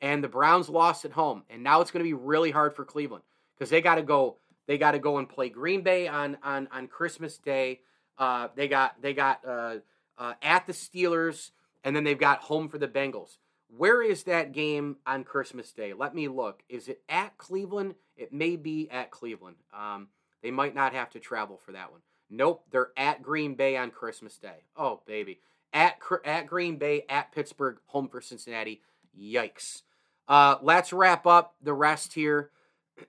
And 0.01 0.25
the 0.25 0.29
Browns 0.29 0.69
lost 0.69 1.05
at 1.05 1.12
home, 1.12 1.43
and 1.51 1.62
now 1.62 1.81
it's 1.81 1.90
going 1.90 2.05
to 2.05 2.09
be 2.09 2.14
really 2.14 2.51
hard 2.51 2.75
for 2.75 2.85
Cleveland 2.85 3.25
because 3.55 3.69
they 3.69 3.83
got 3.83 3.97
to 3.97 4.03
go. 4.03 4.38
They 4.66 4.79
got 4.79 4.93
to 4.93 4.99
go 4.99 5.19
and 5.19 5.29
play 5.29 5.51
Green 5.51 5.83
Bay 5.83 6.09
on 6.09 6.38
on 6.43 6.69
on 6.73 6.87
Christmas 6.87 7.37
Day. 7.37 7.81
Uh, 8.16 8.49
they 8.55 8.69
got 8.69 9.01
they 9.03 9.12
got 9.12 9.45
uh, 9.47 9.77
uh, 10.16 10.35
at 10.40 10.66
the 10.66 10.73
Steelers, 10.73 11.51
and 11.85 11.95
then 11.95 12.05
they've 12.05 12.19
got 12.19 12.40
home 12.40 12.69
for 12.69 12.79
the 12.79 12.88
Bengals. 12.88 13.37
Where 13.76 14.02
is 14.02 14.24
that 14.24 14.52
game 14.52 14.96
on 15.06 15.24
Christmas 15.24 15.72
Day? 15.72 15.92
Let 15.92 16.14
me 16.14 16.28
look. 16.28 16.62
Is 16.68 16.88
it 16.88 17.02
at 17.09 17.38
Cleveland? 17.38 17.94
It 18.16 18.33
may 18.33 18.56
be 18.56 18.90
at 18.90 19.11
Cleveland. 19.11 19.56
Um, 19.72 20.09
they 20.42 20.50
might 20.50 20.74
not 20.74 20.92
have 20.92 21.11
to 21.11 21.20
travel 21.20 21.61
for 21.64 21.72
that 21.72 21.92
one. 21.92 22.00
Nope, 22.28 22.64
they're 22.70 22.90
at 22.96 23.22
Green 23.22 23.54
Bay 23.54 23.76
on 23.76 23.90
Christmas 23.90 24.38
Day. 24.38 24.64
Oh 24.76 25.02
baby, 25.06 25.40
at 25.72 25.96
at 26.24 26.46
Green 26.46 26.76
Bay, 26.76 27.04
at 27.09 27.33
Pittsburgh, 27.33 27.78
home 27.87 28.09
for 28.09 28.20
Cincinnati. 28.20 28.83
Yikes. 29.18 29.83
Uh, 30.28 30.56
let's 30.62 30.92
wrap 30.92 31.26
up 31.26 31.54
the 31.61 31.74
rest 31.74 32.12
here 32.12 32.50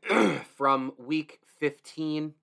from 0.56 0.94
Week 0.98 1.40
15 1.60 2.34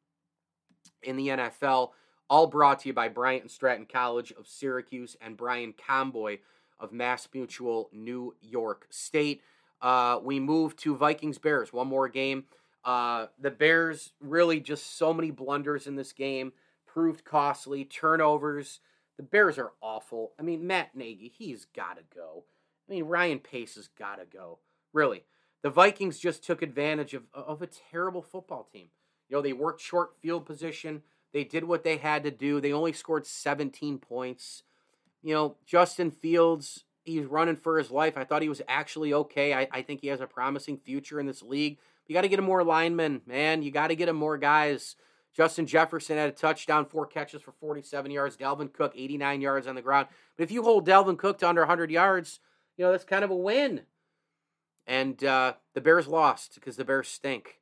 in 1.02 1.16
the 1.16 1.28
NFL. 1.28 1.90
All 2.31 2.46
brought 2.46 2.81
to 2.81 2.88
you 2.88 2.92
by 2.92 3.09
Bryant 3.09 3.42
and 3.42 3.50
Stratton 3.50 3.87
College 3.87 4.33
of 4.38 4.46
Syracuse 4.46 5.16
and 5.20 5.37
Brian 5.37 5.72
Comboy 5.72 6.38
of 6.81 6.93
Mass 6.93 7.29
Mutual 7.33 7.88
New 7.93 8.35
York 8.41 8.87
State. 8.91 9.43
Uh, 9.81 10.19
we 10.23 10.41
move 10.41 10.77
to 10.77 10.97
Vikings 10.97 11.38
Bears. 11.38 11.73
One 11.73 11.87
more 11.87 12.09
game. 12.09 12.45
Uh, 12.85 13.27
the 13.38 13.51
Bears 13.51 14.12
really 14.21 14.61
just 14.61 14.97
so 14.97 15.12
many 15.12 15.31
blunders 15.31 15.87
in 15.87 15.97
this 15.97 16.12
game, 16.12 16.53
proved 16.87 17.25
costly, 17.25 17.85
turnovers. 17.85 18.81
The 19.17 19.23
Bears 19.23 19.59
are 19.59 19.73
awful. 19.83 20.33
I 20.38 20.43
mean, 20.43 20.67
Matt 20.67 20.95
Nagy, 20.95 21.33
he's 21.37 21.64
got 21.64 21.97
to 21.97 22.05
go. 22.14 22.45
I 22.88 22.93
mean, 22.93 23.05
Ryan 23.05 23.41
Pace 23.41 23.75
has 23.75 23.88
got 23.88 24.17
to 24.17 24.25
go. 24.25 24.59
Really. 24.93 25.25
The 25.62 25.71
Vikings 25.71 26.19
just 26.19 26.45
took 26.45 26.62
advantage 26.62 27.14
of, 27.14 27.25
of 27.35 27.62
a 27.62 27.67
terrible 27.67 28.23
football 28.23 28.69
team. 28.73 28.88
You 29.29 29.37
know, 29.37 29.43
they 29.43 29.53
worked 29.53 29.81
short 29.81 30.17
field 30.21 30.47
position. 30.47 31.03
They 31.33 31.45
did 31.45 31.64
what 31.64 31.85
they 31.85 31.99
had 31.99 32.23
to 32.25 32.31
do. 32.31 32.61
They 32.61 32.73
only 32.73 32.93
scored 32.93 33.27
17 33.27 33.99
points. 33.99 34.62
You 35.22 35.35
know, 35.35 35.57
Justin 35.66 36.11
Fields, 36.11 36.85
he's 37.04 37.24
running 37.24 37.57
for 37.57 37.78
his 37.78 37.90
life. 37.90 38.16
I 38.16 38.24
thought 38.24 38.42
he 38.42 38.48
was 38.48 38.62
actually 38.68 39.12
okay. 39.12 39.52
I, 39.52 39.68
I 39.72 39.83
think 39.83 40.00
he 40.00 40.09
has 40.09 40.20
a 40.20 40.26
promising 40.26 40.78
future 40.78 41.18
in 41.20 41.26
this 41.26 41.42
league. 41.42 41.78
You 42.07 42.14
got 42.14 42.22
to 42.22 42.28
get 42.28 42.38
him 42.38 42.46
more 42.46 42.64
linemen, 42.64 43.22
man. 43.26 43.62
You 43.62 43.70
got 43.70 43.88
to 43.88 43.96
get 43.96 44.09
him 44.09 44.16
more 44.16 44.38
guys. 44.38 44.96
Justin 45.35 45.66
Jefferson 45.66 46.16
had 46.16 46.28
a 46.28 46.33
touchdown, 46.33 46.87
four 46.87 47.07
catches 47.07 47.42
for 47.42 47.52
47 47.52 48.11
yards. 48.11 48.37
Dalvin 48.37 48.72
Cook, 48.72 48.92
89 48.96 49.40
yards 49.40 49.66
on 49.66 49.74
the 49.74 49.83
ground. 49.83 50.09
But 50.37 50.44
if 50.44 50.50
you 50.50 50.62
hold 50.62 50.87
Dalvin 50.87 51.18
Cook 51.18 51.38
to 51.38 51.48
under 51.48 51.61
100 51.61 51.90
yards, 51.90 52.40
you 52.76 52.85
know, 52.85 52.90
that's 52.90 53.04
kind 53.04 53.24
of 53.24 53.31
a 53.31 53.37
win. 53.37 53.83
And 54.87 55.22
uh, 55.22 55.54
the 55.74 55.81
Bears 55.81 56.09
lost 56.09 56.54
because 56.54 56.76
the 56.76 56.85
Bears 56.85 57.09
stink. 57.09 57.61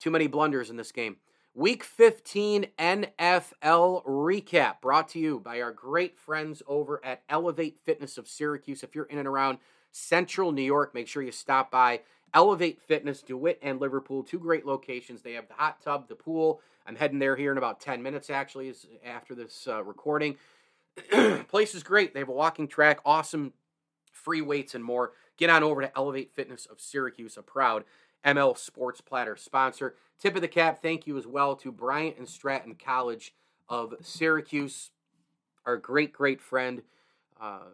Too 0.00 0.10
many 0.10 0.26
blunders 0.26 0.68
in 0.68 0.76
this 0.76 0.90
game. 0.90 1.16
Week 1.54 1.84
15 1.84 2.68
NFL 2.78 4.06
recap 4.06 4.80
brought 4.80 5.10
to 5.10 5.18
you 5.18 5.38
by 5.38 5.60
our 5.60 5.70
great 5.70 6.18
friends 6.18 6.62
over 6.66 7.04
at 7.04 7.22
Elevate 7.28 7.78
Fitness 7.84 8.16
of 8.16 8.26
Syracuse. 8.26 8.82
If 8.82 8.94
you're 8.94 9.04
in 9.04 9.18
and 9.18 9.28
around 9.28 9.58
central 9.90 10.50
New 10.50 10.62
York, 10.62 10.94
make 10.94 11.08
sure 11.08 11.22
you 11.22 11.30
stop 11.30 11.70
by 11.70 12.00
Elevate 12.32 12.80
Fitness, 12.80 13.20
DeWitt 13.20 13.58
and 13.60 13.82
Liverpool, 13.82 14.22
two 14.22 14.38
great 14.38 14.64
locations. 14.64 15.20
They 15.20 15.34
have 15.34 15.46
the 15.46 15.52
hot 15.52 15.82
tub, 15.82 16.08
the 16.08 16.14
pool. 16.14 16.62
I'm 16.86 16.96
heading 16.96 17.18
there 17.18 17.36
here 17.36 17.52
in 17.52 17.58
about 17.58 17.80
10 17.80 18.02
minutes, 18.02 18.30
actually, 18.30 18.72
after 19.04 19.34
this 19.34 19.68
uh, 19.68 19.84
recording. 19.84 20.36
Place 21.48 21.74
is 21.74 21.82
great. 21.82 22.14
They 22.14 22.20
have 22.20 22.30
a 22.30 22.32
walking 22.32 22.66
track, 22.66 23.00
awesome 23.04 23.52
free 24.10 24.40
weights, 24.40 24.74
and 24.74 24.82
more. 24.82 25.12
Get 25.36 25.50
on 25.50 25.62
over 25.62 25.82
to 25.82 25.98
Elevate 25.98 26.32
Fitness 26.32 26.64
of 26.64 26.80
Syracuse, 26.80 27.36
a 27.36 27.42
proud 27.42 27.84
ML 28.24 28.56
Sports 28.56 29.00
Platter 29.00 29.36
sponsor. 29.36 29.96
Tip 30.18 30.36
of 30.36 30.42
the 30.42 30.48
cap, 30.48 30.80
thank 30.80 31.06
you 31.06 31.18
as 31.18 31.26
well 31.26 31.56
to 31.56 31.72
Bryant 31.72 32.18
and 32.18 32.28
Stratton 32.28 32.76
College 32.76 33.34
of 33.68 33.94
Syracuse, 34.00 34.90
our 35.66 35.76
great, 35.76 36.12
great 36.12 36.40
friend, 36.40 36.82
uh, 37.40 37.70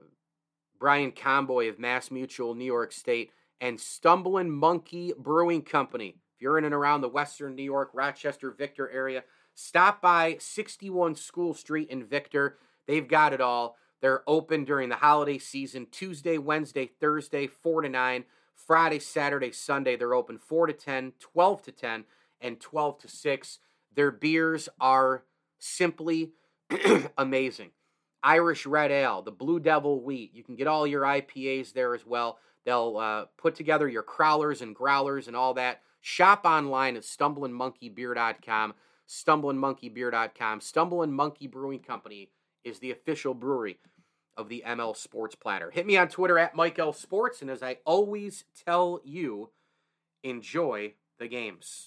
Brian 0.79 1.13
Comboy 1.13 1.69
of 1.69 1.79
Mass 1.79 2.11
Mutual, 2.11 2.55
New 2.55 2.65
York 2.65 2.93
State 2.93 3.33
and 3.61 3.81
Stumbling 3.81 4.51
Monkey 4.51 5.13
Brewing 5.19 5.63
Company. 5.63 6.17
If 6.35 6.43
you're 6.43 6.59
in 6.59 6.65
and 6.65 6.75
around 6.75 7.01
the 7.01 7.09
Western 7.09 7.55
New 7.57 7.65
York, 7.65 7.91
Rochester, 7.93 8.51
Victor 8.51 8.89
area, 8.91 9.25
stop 9.55 10.01
by 10.01 10.37
61 10.39 11.17
School 11.17 11.55
Street 11.55 11.91
in 11.91 12.05
Victor. 12.05 12.59
They've 12.87 13.09
got 13.09 13.33
it 13.33 13.41
all. 13.41 13.77
They're 14.01 14.23
open 14.29 14.65
during 14.65 14.89
the 14.89 14.97
holiday 14.97 15.39
season 15.39 15.89
Tuesday, 15.91 16.39
Wednesday, 16.39 16.87
Thursday, 17.01 17.49
4 17.49 17.83
to 17.83 17.89
9. 17.89 18.25
Friday, 18.67 18.99
Saturday, 18.99 19.53
Sunday, 19.53 19.97
they're 19.97 20.15
open 20.15 20.39
4 20.39 20.67
to 20.67 20.73
10, 20.73 21.13
12 21.21 21.63
to 21.63 21.73
10, 21.73 22.05
and 22.41 22.61
12 22.61 22.99
to 22.99 23.09
6. 23.09 23.59
Their 23.95 24.11
beers 24.11 24.69
are 24.81 25.25
simply 25.59 26.33
amazing. 27.19 27.71
Irish 28.23 28.67
Red 28.67 28.91
Ale, 28.91 29.23
the 29.23 29.31
Blue 29.31 29.61
Devil 29.61 30.03
Wheat. 30.03 30.35
You 30.35 30.43
can 30.43 30.57
get 30.57 30.67
all 30.67 30.87
your 30.87 31.03
IPAs 31.03 31.73
there 31.73 31.95
as 31.95 32.05
well. 32.05 32.39
They'll 32.65 32.97
uh, 32.97 33.25
put 33.37 33.55
together 33.55 33.89
your 33.89 34.03
crowlers 34.03 34.61
and 34.61 34.75
growlers 34.75 35.29
and 35.29 35.37
all 35.37 35.55
that. 35.55 35.81
Shop 36.01 36.45
online 36.45 36.97
at 36.97 37.05
stumblingmonkeybeer.com. 37.05 38.75
Stumblingmonkeybeer.com. 39.09 40.61
Stumbling 40.61 41.13
Monkey 41.13 41.47
Brewing 41.47 41.81
Company 41.81 42.31
is 42.65 42.79
the 42.81 42.91
official 42.91 43.35
brewery 43.35 43.79
of 44.39 44.49
the 44.49 44.63
ML 44.67 44.97
Sports 44.97 45.35
Platter. 45.35 45.71
Hit 45.71 45.87
me 45.87 45.99
on 45.99 46.09
Twitter 46.09 46.39
at 46.39 46.55
Mike 46.55 46.79
L 46.79 46.95
Sports, 46.95 47.43
and 47.43 47.51
as 47.51 47.63
I 47.63 47.79
always 47.85 48.45
tell 48.65 49.01
you, 49.05 49.51
enjoy 50.23 50.95
the 51.19 51.29
games. 51.29 51.87